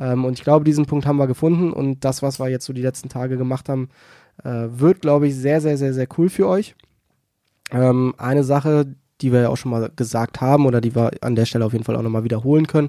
[0.00, 2.72] Ähm, und ich glaube, diesen Punkt haben wir gefunden und das, was wir jetzt so
[2.72, 3.90] die letzten Tage gemacht haben,
[4.42, 6.74] äh, wird, glaube ich, sehr, sehr, sehr, sehr cool für euch.
[7.70, 11.36] Ähm, eine Sache, die wir ja auch schon mal gesagt haben oder die wir an
[11.36, 12.88] der Stelle auf jeden Fall auch nochmal wiederholen können,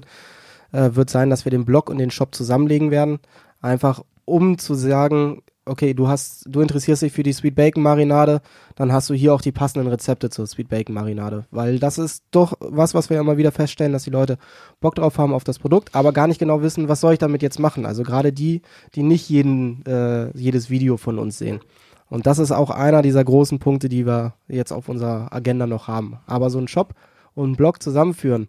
[0.72, 3.18] äh, wird sein, dass wir den Blog und den Shop zusammenlegen werden.
[3.60, 8.40] Einfach um zu sagen, okay, du hast, du interessierst dich für die Sweet Bacon Marinade,
[8.74, 11.44] dann hast du hier auch die passenden Rezepte zur Sweet Bacon Marinade.
[11.50, 14.38] Weil das ist doch was, was wir immer wieder feststellen, dass die Leute
[14.80, 17.42] Bock drauf haben auf das Produkt, aber gar nicht genau wissen, was soll ich damit
[17.42, 17.86] jetzt machen.
[17.86, 18.62] Also gerade die,
[18.94, 21.60] die nicht jeden, äh, jedes Video von uns sehen.
[22.08, 25.88] Und das ist auch einer dieser großen Punkte, die wir jetzt auf unserer Agenda noch
[25.88, 26.18] haben.
[26.26, 26.94] Aber so ein Shop
[27.34, 28.48] und einen Blog zusammenführen,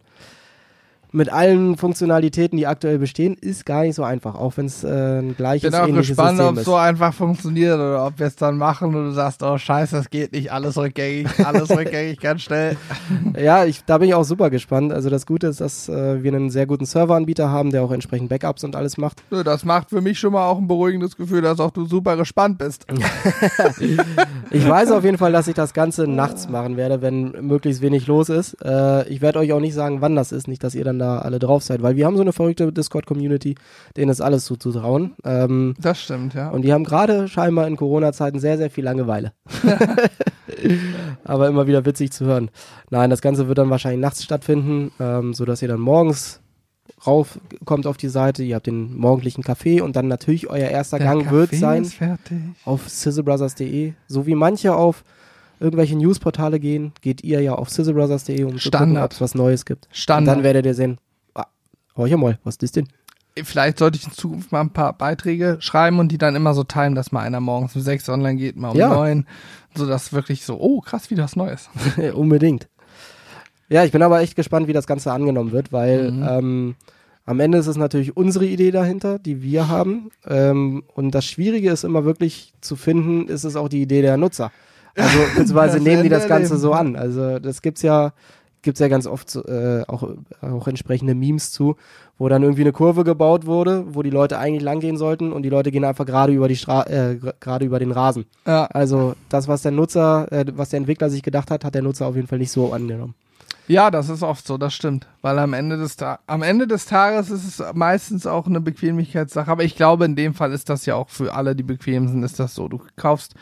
[1.14, 5.20] mit allen Funktionalitäten, die aktuell bestehen, ist gar nicht so einfach, auch wenn es äh,
[5.20, 6.66] ein Ich gleiches, bin auch ähnliches gespannt, System ob es ist.
[6.66, 10.10] so einfach funktioniert oder ob wir es dann machen und du sagst, oh scheiße, das
[10.10, 12.76] geht nicht, alles rückgängig, alles rückgängig, ganz schnell.
[13.40, 14.92] Ja, ich, da bin ich auch super gespannt.
[14.92, 18.30] Also das Gute ist, dass äh, wir einen sehr guten Serveranbieter haben, der auch entsprechend
[18.30, 19.24] Backups und alles macht.
[19.46, 22.58] Das macht für mich schon mal auch ein beruhigendes Gefühl, dass auch du super gespannt
[22.58, 22.86] bist.
[24.52, 28.08] Ich weiß auf jeden Fall, dass ich das Ganze nachts machen werde, wenn möglichst wenig
[28.08, 28.56] los ist.
[28.64, 31.20] Äh, ich werde euch auch nicht sagen, wann das ist, nicht, dass ihr dann da
[31.20, 33.56] alle drauf seid, weil wir haben so eine verrückte Discord-Community,
[33.98, 35.14] denen ist alles zuzutrauen.
[35.24, 36.50] Ähm, Das stimmt, ja.
[36.50, 39.34] und die haben gerade scheinbar in Corona-Zeiten sehr, sehr viel Langeweile.
[41.24, 42.50] Aber immer wieder witzig zu hören.
[42.90, 46.40] Nein, das Ganze wird dann wahrscheinlich nachts stattfinden, ähm, sodass ihr dann morgens
[47.06, 51.08] raufkommt auf die Seite, ihr habt den morgendlichen Kaffee und dann natürlich euer erster Der
[51.08, 52.38] Gang wird Kaffee sein Ist fertig.
[52.66, 53.94] auf sizzlebrothers.de.
[54.08, 55.04] So wie manche auf
[55.64, 59.04] irgendwelche Newsportale gehen, geht ihr ja auf sizzlebrothers.de, um zu gucken, Standard.
[59.06, 59.88] ob es was Neues gibt.
[59.88, 60.36] Und Standard.
[60.38, 61.00] dann werdet ihr sehen,
[61.34, 61.48] ah,
[61.96, 62.88] hör mal, was ist das denn?
[63.44, 66.64] Vielleicht sollte ich in Zukunft mal ein paar Beiträge schreiben und die dann immer so
[66.64, 68.90] teilen, dass mal einer morgens um sechs online geht, mal um Ja.
[68.94, 69.26] neun,
[69.74, 71.68] so dass wirklich so, oh krass, wieder was Neues.
[72.14, 72.68] Unbedingt.
[73.70, 76.28] Ja, ich bin aber echt gespannt, wie das Ganze angenommen wird, weil Mhm.
[76.30, 76.76] ähm,
[77.26, 80.12] am Ende ist es natürlich unsere Idee dahinter, die wir haben.
[80.28, 84.18] Ähm, und das Schwierige ist immer wirklich zu finden, ist es auch die Idee der
[84.18, 84.52] Nutzer.
[84.96, 86.96] Also beziehungsweise nehmen die das Ganze so an.
[86.96, 88.14] Also das gibt's ja,
[88.62, 90.08] gibt's ja ganz oft äh, auch,
[90.42, 91.76] auch entsprechende Memes zu,
[92.18, 95.50] wo dann irgendwie eine Kurve gebaut wurde, wo die Leute eigentlich langgehen sollten und die
[95.50, 98.26] Leute gehen einfach gerade über die Stra äh, gerade über den Rasen.
[98.46, 98.66] Ja.
[98.68, 102.08] Also das, was der Nutzer, äh, was der Entwickler sich gedacht hat, hat der Nutzer
[102.08, 103.16] auf jeden Fall nicht so angenommen.
[103.68, 105.08] Ja, das ist oft so, das stimmt.
[105.22, 109.50] Weil am Ende des, Ta am Ende des Tages ist es meistens auch eine Bequemlichkeitssache.
[109.50, 112.24] Aber ich glaube, in dem Fall ist das ja auch für alle, die bequem sind,
[112.24, 112.68] ist das so.
[112.68, 113.36] Du kaufst,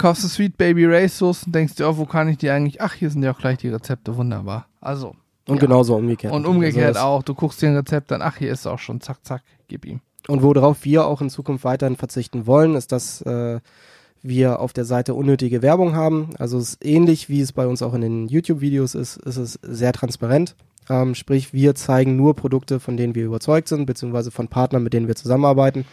[0.00, 2.80] kaufst du Sweet Baby Race Sauce und denkst dir, oh, wo kann ich die eigentlich?
[2.80, 4.66] Ach, hier sind ja auch gleich die Rezepte, wunderbar.
[4.80, 5.14] Also.
[5.46, 5.60] Und ja.
[5.60, 6.32] genauso umgekehrt.
[6.32, 6.56] Und natürlich.
[6.56, 7.22] umgekehrt Also auch.
[7.22, 9.84] Du guckst dir ein Rezept an, ach, hier ist es auch schon, zack, zack, gib
[9.84, 10.00] ihm.
[10.28, 13.60] Und worauf wir auch in Zukunft weiterhin verzichten wollen, ist, dass äh,
[14.22, 16.30] wir auf der Seite unnötige Werbung haben.
[16.38, 19.58] Also es ist ähnlich, wie es bei uns auch in den YouTube-Videos ist, ist es
[19.62, 20.56] sehr transparent.
[20.88, 24.92] Ähm, sprich, wir zeigen nur Produkte, von denen wir überzeugt sind, beziehungsweise von Partnern, mit
[24.92, 25.84] denen wir zusammenarbeiten.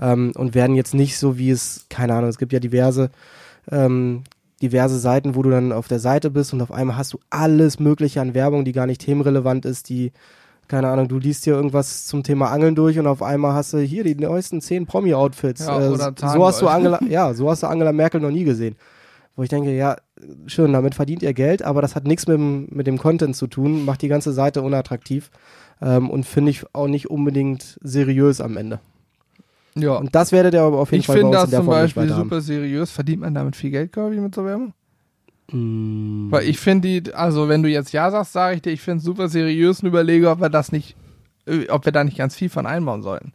[0.00, 3.10] Ähm, und werden jetzt nicht so wie es, keine Ahnung, es gibt ja diverse
[3.70, 4.22] ähm,
[4.62, 7.78] diverse Seiten, wo du dann auf der Seite bist und auf einmal hast du alles
[7.78, 10.10] Mögliche an Werbung, die gar nicht themenrelevant ist, die,
[10.66, 13.78] keine Ahnung, du liest hier irgendwas zum Thema Angeln durch und auf einmal hast du
[13.78, 15.60] hier die neuesten zehn Promi-Outfits.
[15.64, 15.88] Ja, äh,
[16.34, 16.66] so hast du.
[16.68, 18.74] Angela, ja, so hast du Angela Merkel noch nie gesehen.
[19.36, 19.96] Wo ich denke, ja,
[20.46, 23.46] schön, damit verdient ihr Geld, aber das hat nichts mit, dem- mit dem Content zu
[23.46, 25.30] tun, macht die ganze Seite unattraktiv
[25.80, 28.80] ähm, und finde ich auch nicht unbedingt seriös am Ende.
[29.80, 29.96] Ja.
[29.96, 32.40] Und das werdet ihr aber auf jeden Ich Fall bei finde das zum Beispiel super
[32.40, 32.90] seriös.
[32.90, 34.72] Verdient man damit viel Geld, glaube ich, mit so Werbung?
[35.50, 36.30] Mm.
[36.30, 38.98] Weil ich finde die, also wenn du jetzt Ja sagst, sage ich dir, ich finde
[38.98, 40.96] es super seriös und überlege, ob wir das nicht,
[41.46, 43.32] äh, ob wir da nicht ganz viel von einbauen sollten.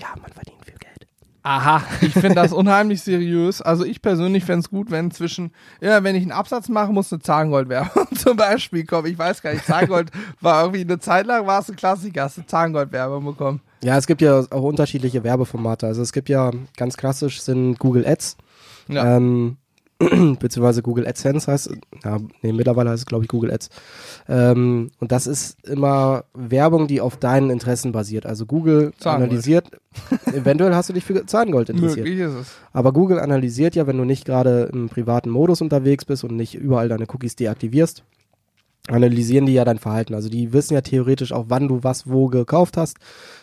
[0.00, 0.49] Ja, man verdient.
[1.42, 3.62] Aha, ich finde das unheimlich seriös.
[3.62, 7.10] Also ich persönlich fände es gut, wenn zwischen, ja, wenn ich einen Absatz mache, muss
[7.12, 9.06] eine Zahngold-Werbung zum Beispiel kommen.
[9.06, 10.10] Ich weiß gar nicht, Zahngold
[10.40, 13.60] war irgendwie eine Zeit lang, war es ein Klassiker, hast du Zahngold-Werbung bekommen.
[13.82, 15.86] Ja, es gibt ja auch unterschiedliche Werbeformate.
[15.86, 18.36] Also es gibt ja ganz klassisch sind Google Ads,
[18.88, 19.16] Ja.
[19.16, 19.56] ähm,
[20.40, 21.70] beziehungsweise Google AdSense heißt,
[22.04, 23.68] ja, nee, mittlerweile heißt es glaube ich Google Ads.
[24.28, 28.24] Ähm, und das ist immer Werbung, die auf deinen Interessen basiert.
[28.24, 29.30] Also Google Zahngold.
[29.30, 29.70] analysiert,
[30.32, 32.06] eventuell hast du dich für Zahngold interessiert.
[32.06, 32.52] Möglich ist es.
[32.72, 36.54] Aber Google analysiert ja, wenn du nicht gerade im privaten Modus unterwegs bist und nicht
[36.54, 38.02] überall deine Cookies deaktivierst,
[38.90, 40.14] analysieren die ja dein Verhalten.
[40.14, 42.96] Also die wissen ja theoretisch auch, wann du was wo gekauft hast.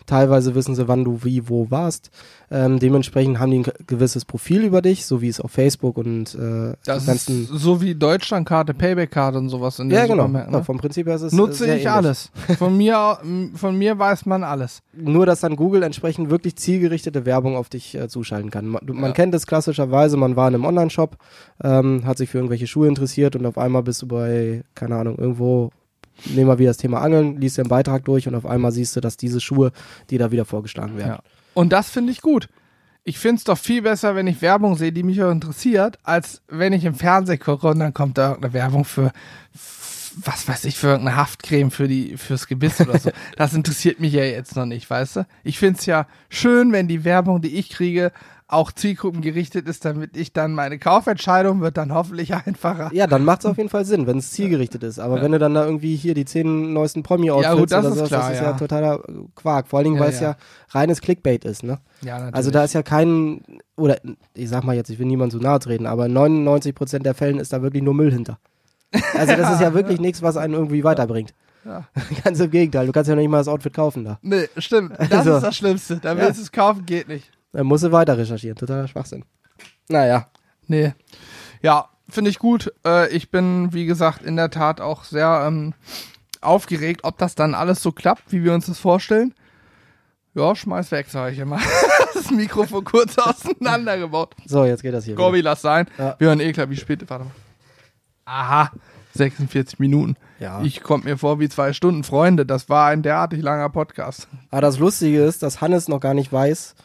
[0.05, 2.11] Teilweise wissen sie, wann du wie wo warst.
[2.49, 5.97] Ähm, dementsprechend haben die ein ge- gewisses Profil über dich, so wie es auf Facebook
[5.97, 10.23] und äh, Das die ist ganzen so wie Deutschlandkarte, Payback-Karte und sowas in ja, genau.
[10.23, 10.63] Supermärkten, Ja, ne?
[10.65, 11.89] vom Prinzip her ist es Nutze äh, sehr ich ähnlich.
[11.91, 12.31] alles.
[12.57, 13.17] Von mir,
[13.55, 14.81] von mir weiß man alles.
[14.95, 18.65] Nur, dass dann Google entsprechend wirklich zielgerichtete Werbung auf dich äh, zuschalten kann.
[18.67, 19.11] Man, man Ja.
[19.11, 21.17] kennt es klassischerweise, man war in einem Online-Shop,
[21.63, 25.17] ähm, hat sich für irgendwelche Schuhe interessiert und auf einmal bist du bei, keine Ahnung,
[25.17, 28.95] irgendwo, nehmen wir wieder das Thema Angeln, liest den Beitrag durch und auf einmal siehst
[28.95, 29.71] du, dass diese Schuhe
[30.09, 31.09] dir da wieder vorgeschlagen werden.
[31.11, 31.19] Ja.
[31.53, 32.49] Und das finde ich gut.
[33.03, 36.41] Ich finde es doch viel besser, wenn ich Werbung sehe, die mich auch interessiert, als
[36.49, 39.13] wenn ich im Fernsehen gucke und dann kommt da irgendeine Werbung für,
[40.23, 43.11] was weiß ich, für irgendeine Haftcreme für die, fürs Gebiss oder so.
[43.37, 45.27] Das interessiert mich ja jetzt noch nicht, weißt du?
[45.45, 48.11] Ich finde es ja schön, wenn die Werbung, die ich kriege,
[48.49, 52.89] auch zielgruppengerichtet ist, damit ich dann meine Kaufentscheidung wird dann hoffentlich einfacher.
[52.93, 54.99] Ja, dann macht es auf jeden Fall Sinn, wenn es zielgerichtet ist.
[54.99, 57.89] Aber wenn du dann da irgendwie hier die zehn neuesten Promi-Outfits Ja, gut, das oder
[57.89, 58.51] ist sowas, klar, das ist ja.
[58.51, 59.03] ja totaler
[59.35, 59.67] Quark.
[59.67, 60.29] Vor allen Dingen, Ja, weil es ja.
[60.31, 60.37] ja
[60.69, 61.79] reines Clickbait ist, ne?
[62.01, 62.35] Ja, natürlich.
[62.35, 63.41] Also da ist ja kein,
[63.75, 63.97] oder
[64.33, 67.39] ich sag mal jetzt, ich will niemand so nahe treten, aber in 99% der Fällen
[67.39, 68.39] ist da wirklich nur Müll hinter.
[69.17, 71.33] Also das ist ja wirklich nichts, was einen irgendwie weiterbringt.
[71.65, 71.83] Ja.
[72.23, 74.19] Ganz im Gegenteil, du kannst ja noch nicht mal das Outfit kaufen da.
[74.21, 74.93] Nee, stimmt.
[74.97, 75.35] Das Also.
[75.35, 75.97] ist das Schlimmste.
[75.97, 76.21] Da Ja.
[76.21, 77.29] willst du es kaufen, geht nicht.
[77.57, 79.25] Dann musst du weiter recherchieren, totaler Schwachsinn.
[79.89, 80.27] Naja,
[80.67, 80.93] Nee.
[81.63, 82.71] Ja, finde ich gut.
[82.85, 85.73] Äh, ich bin, wie gesagt, in der Tat auch sehr ähm,
[86.39, 89.33] aufgeregt, ob das dann alles so klappt, wie wir uns das vorstellen.
[90.35, 91.59] Ja, schmeiß weg, sag ich immer.
[92.13, 94.35] das Mikrofon kurz auseinandergebaut.
[94.45, 95.15] so, jetzt geht das hier.
[95.15, 95.87] Gorbi, lass sein.
[95.97, 96.15] Ja.
[96.19, 97.09] Wir hören eh klar, wie spät.
[97.09, 97.31] Warte mal.
[98.25, 98.71] Aha,
[99.15, 100.15] 46 Minuten.
[100.39, 100.61] Ja.
[100.61, 102.03] Ich komme mir vor wie zwei Stunden.
[102.03, 104.27] Freunde, das war ein derartig langer Podcast.
[104.51, 106.75] Aber das Lustige ist, dass Hannes noch gar nicht weiß,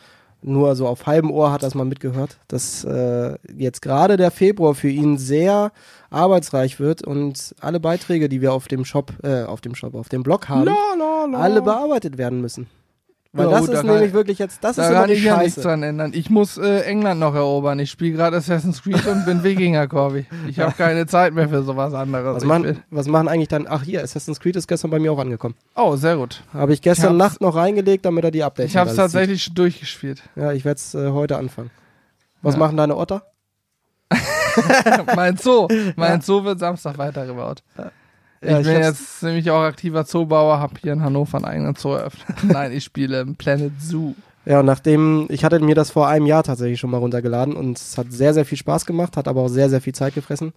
[0.43, 4.75] nur so auf halbem Ohr hat das mal mitgehört, dass äh, jetzt gerade der Februar
[4.75, 5.73] für ihn sehr
[6.11, 10.09] arbeitsreich wird und alle Beiträge, die wir auf dem Shop, äh, auf dem Shop, auf
[10.09, 11.39] dem Blog haben, La, la, la.
[11.39, 12.67] alle bearbeitet werden müssen.
[13.35, 15.09] Weil Ja, das gut, da ist kann nämlich ich- wirklich jetzt, das Da ist kann
[15.11, 16.13] ich ja nichts dran ändern.
[16.15, 17.79] Ich muss äh, England noch erobern.
[17.79, 20.27] Ich spiele gerade Assassin's Creed und bin Wikinger, Corby.
[20.49, 22.37] Ich habe keine Zeit mehr für sowas anderes.
[22.37, 23.67] was, machen, was machen eigentlich dann?
[23.71, 25.55] Ach hier, Assassin's Creed ist gestern bei mir auch angekommen.
[25.77, 26.43] oh, sehr gut.
[26.53, 29.03] Habe ich gestern Ich Nacht noch reingelegt, damit er die Updates Ich habe es sieht.
[29.03, 30.23] tatsächlich schon durchgespielt.
[30.37, 31.71] Ja, ich werde es äh, heute anfangen.
[32.43, 32.59] Was Ja.
[32.61, 33.23] machen deine Otter?
[35.17, 35.69] mein Zoo.
[35.97, 37.63] Mein Zoo wird Samstag weitergebaut.
[37.79, 37.83] Ich
[38.45, 41.93] Ja, ich bin jetzt nämlich auch aktiver Zoobauer, habe hier in Hannover einen eigenen Zoo
[41.93, 42.37] eröffnet.
[42.45, 44.15] Nein, ich spiele im Planet Zoo.
[44.45, 47.79] Ja, und nachdem, ich hatte mir das vor einem Jahr tatsächlich schon mal runtergeladen und
[47.79, 50.53] es hat sehr, sehr viel Spaß gemacht, hat aber auch sehr, sehr viel Zeit gefressen.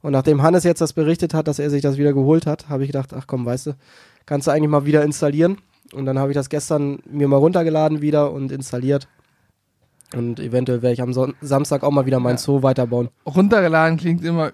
[0.00, 2.84] Und nachdem Hannes jetzt das berichtet hat, dass er sich das wieder geholt hat, habe
[2.84, 3.72] ich gedacht, ach komm, weißt du,
[4.24, 5.58] kannst du eigentlich mal wieder installieren.
[5.92, 9.06] Und dann habe ich das gestern mir mal runtergeladen wieder und installiert.
[10.14, 12.38] Und eventuell werde ich am Son Samstag auch mal wieder mein Ja.
[12.38, 13.08] Zoo weiterbauen.
[13.26, 14.52] Runtergeladen klingt immer,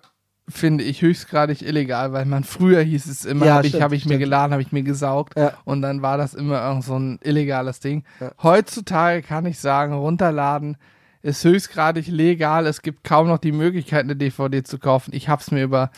[0.53, 4.07] finde ich, höchstgradig illegal, weil man früher hieß es immer, Ja, habe ich, hab ich
[4.07, 5.37] mir geladen, habe ich mir gesaugt.
[5.37, 5.55] Ja.
[5.65, 8.05] Und dann war das immer irgend so ein illegales Ding.
[8.21, 8.33] Ja.
[8.43, 10.77] Heutzutage kann ich sagen, runterladen
[11.23, 12.67] ist höchstgradig legal.
[12.67, 15.13] Es gibt kaum noch die Möglichkeit, eine DVD zu kaufen.
[15.15, 15.91] Ich habe es mir über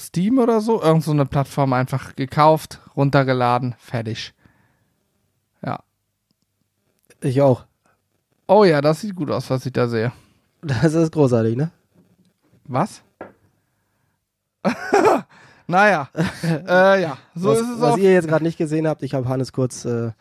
[0.00, 4.34] Steam oder so, irgend so eine Plattform einfach gekauft, runtergeladen, fertig.
[5.62, 5.80] Ja.
[7.20, 7.64] Ich auch.
[8.46, 10.12] Oh ja, das sieht gut aus, was ich da sehe.
[10.62, 11.70] Das ist großartig, ne?
[12.64, 13.02] Was?
[15.66, 16.08] Naja,
[16.44, 17.98] äh, ja, so was, ist es was auch.
[17.98, 20.12] ihr jetzt gerade nicht gesehen habt, ich habe Hannes kurz äh,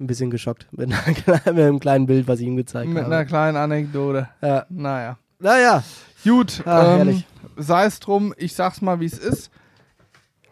[0.00, 3.04] ein bisschen geschockt mit, einer, kleinen- mit einem kleinen Bild, was ich ihm gezeigt Mit
[3.04, 3.26] einer habe.
[3.26, 4.28] kleinen Anekdote.
[4.40, 4.66] Ja.
[4.68, 5.18] Naja.
[5.38, 5.82] Naja,
[6.24, 7.24] Gut, Ah, ähm,
[7.56, 9.50] sei es drum, ich sag's mal, wie es ist.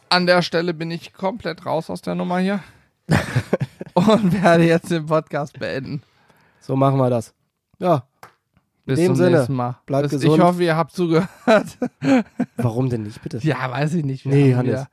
[0.08, 2.58] An der Stelle bin ich komplett raus aus der Nummer hier.
[3.94, 6.02] und werde jetzt den Podcast beenden.
[6.60, 7.32] so machen wir das.
[7.78, 8.02] Ja,
[8.86, 9.78] Bis dem zum Sinne, nächsten Mal.
[9.86, 10.38] bleibt Bis, gesund.
[10.38, 11.28] Ich hoffe, ihr habt zugehört.
[12.56, 13.38] warum denn nicht, bitte?
[13.42, 14.24] ja, weiß ich nicht.
[14.24, 14.80] Wir Nee, Hannes.
[14.80, 14.86] Ja,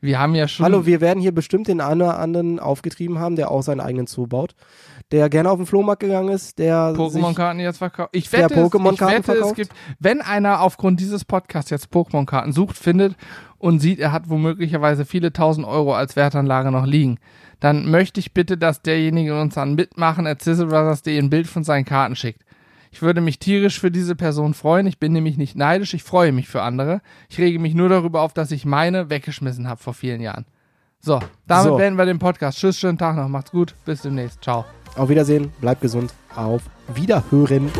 [0.00, 0.64] wir haben ja schon.
[0.64, 4.06] Hallo, wir werden hier bestimmt den einen oder anderen aufgetrieben haben, der auch seinen eigenen
[4.06, 4.54] Zoo baut.
[5.12, 8.10] Der gerne auf den Flohmarkt gegangen ist, der Pokémon-Karten jetzt verkauft.
[8.12, 9.56] Ich Der wette, es- ich wette es verkauft?
[9.56, 13.16] gibt, wenn einer aufgrund dieses Podcasts jetzt Pokémon-Karten sucht, findet
[13.58, 17.18] und sieht, er hat womöglicherweise viele tausend Euro als Wertanlage noch liegen,
[17.60, 21.84] dann möchte ich bitte, dass derjenige uns an mitmachen at Brothers.de ein Bild von seinen
[21.84, 22.42] Karten schickt.
[22.92, 24.86] Ich würde mich tierisch für diese Person freuen.
[24.86, 27.00] Ich bin nämlich nicht neidisch, ich freue mich für andere.
[27.30, 30.44] Ich rege mich nur darüber auf, dass ich meine weggeschmissen habe vor vielen Jahren.
[31.00, 31.76] So, damit So.
[31.78, 32.58] beenden wir den Podcast.
[32.58, 33.28] Tschüss, schönen Tag noch.
[33.28, 33.74] Macht's gut.
[33.86, 34.42] Bis demnächst.
[34.44, 34.66] Ciao.
[34.94, 36.62] Auf Wiedersehen, bleibt gesund, auf
[36.94, 37.70] Wiederhören.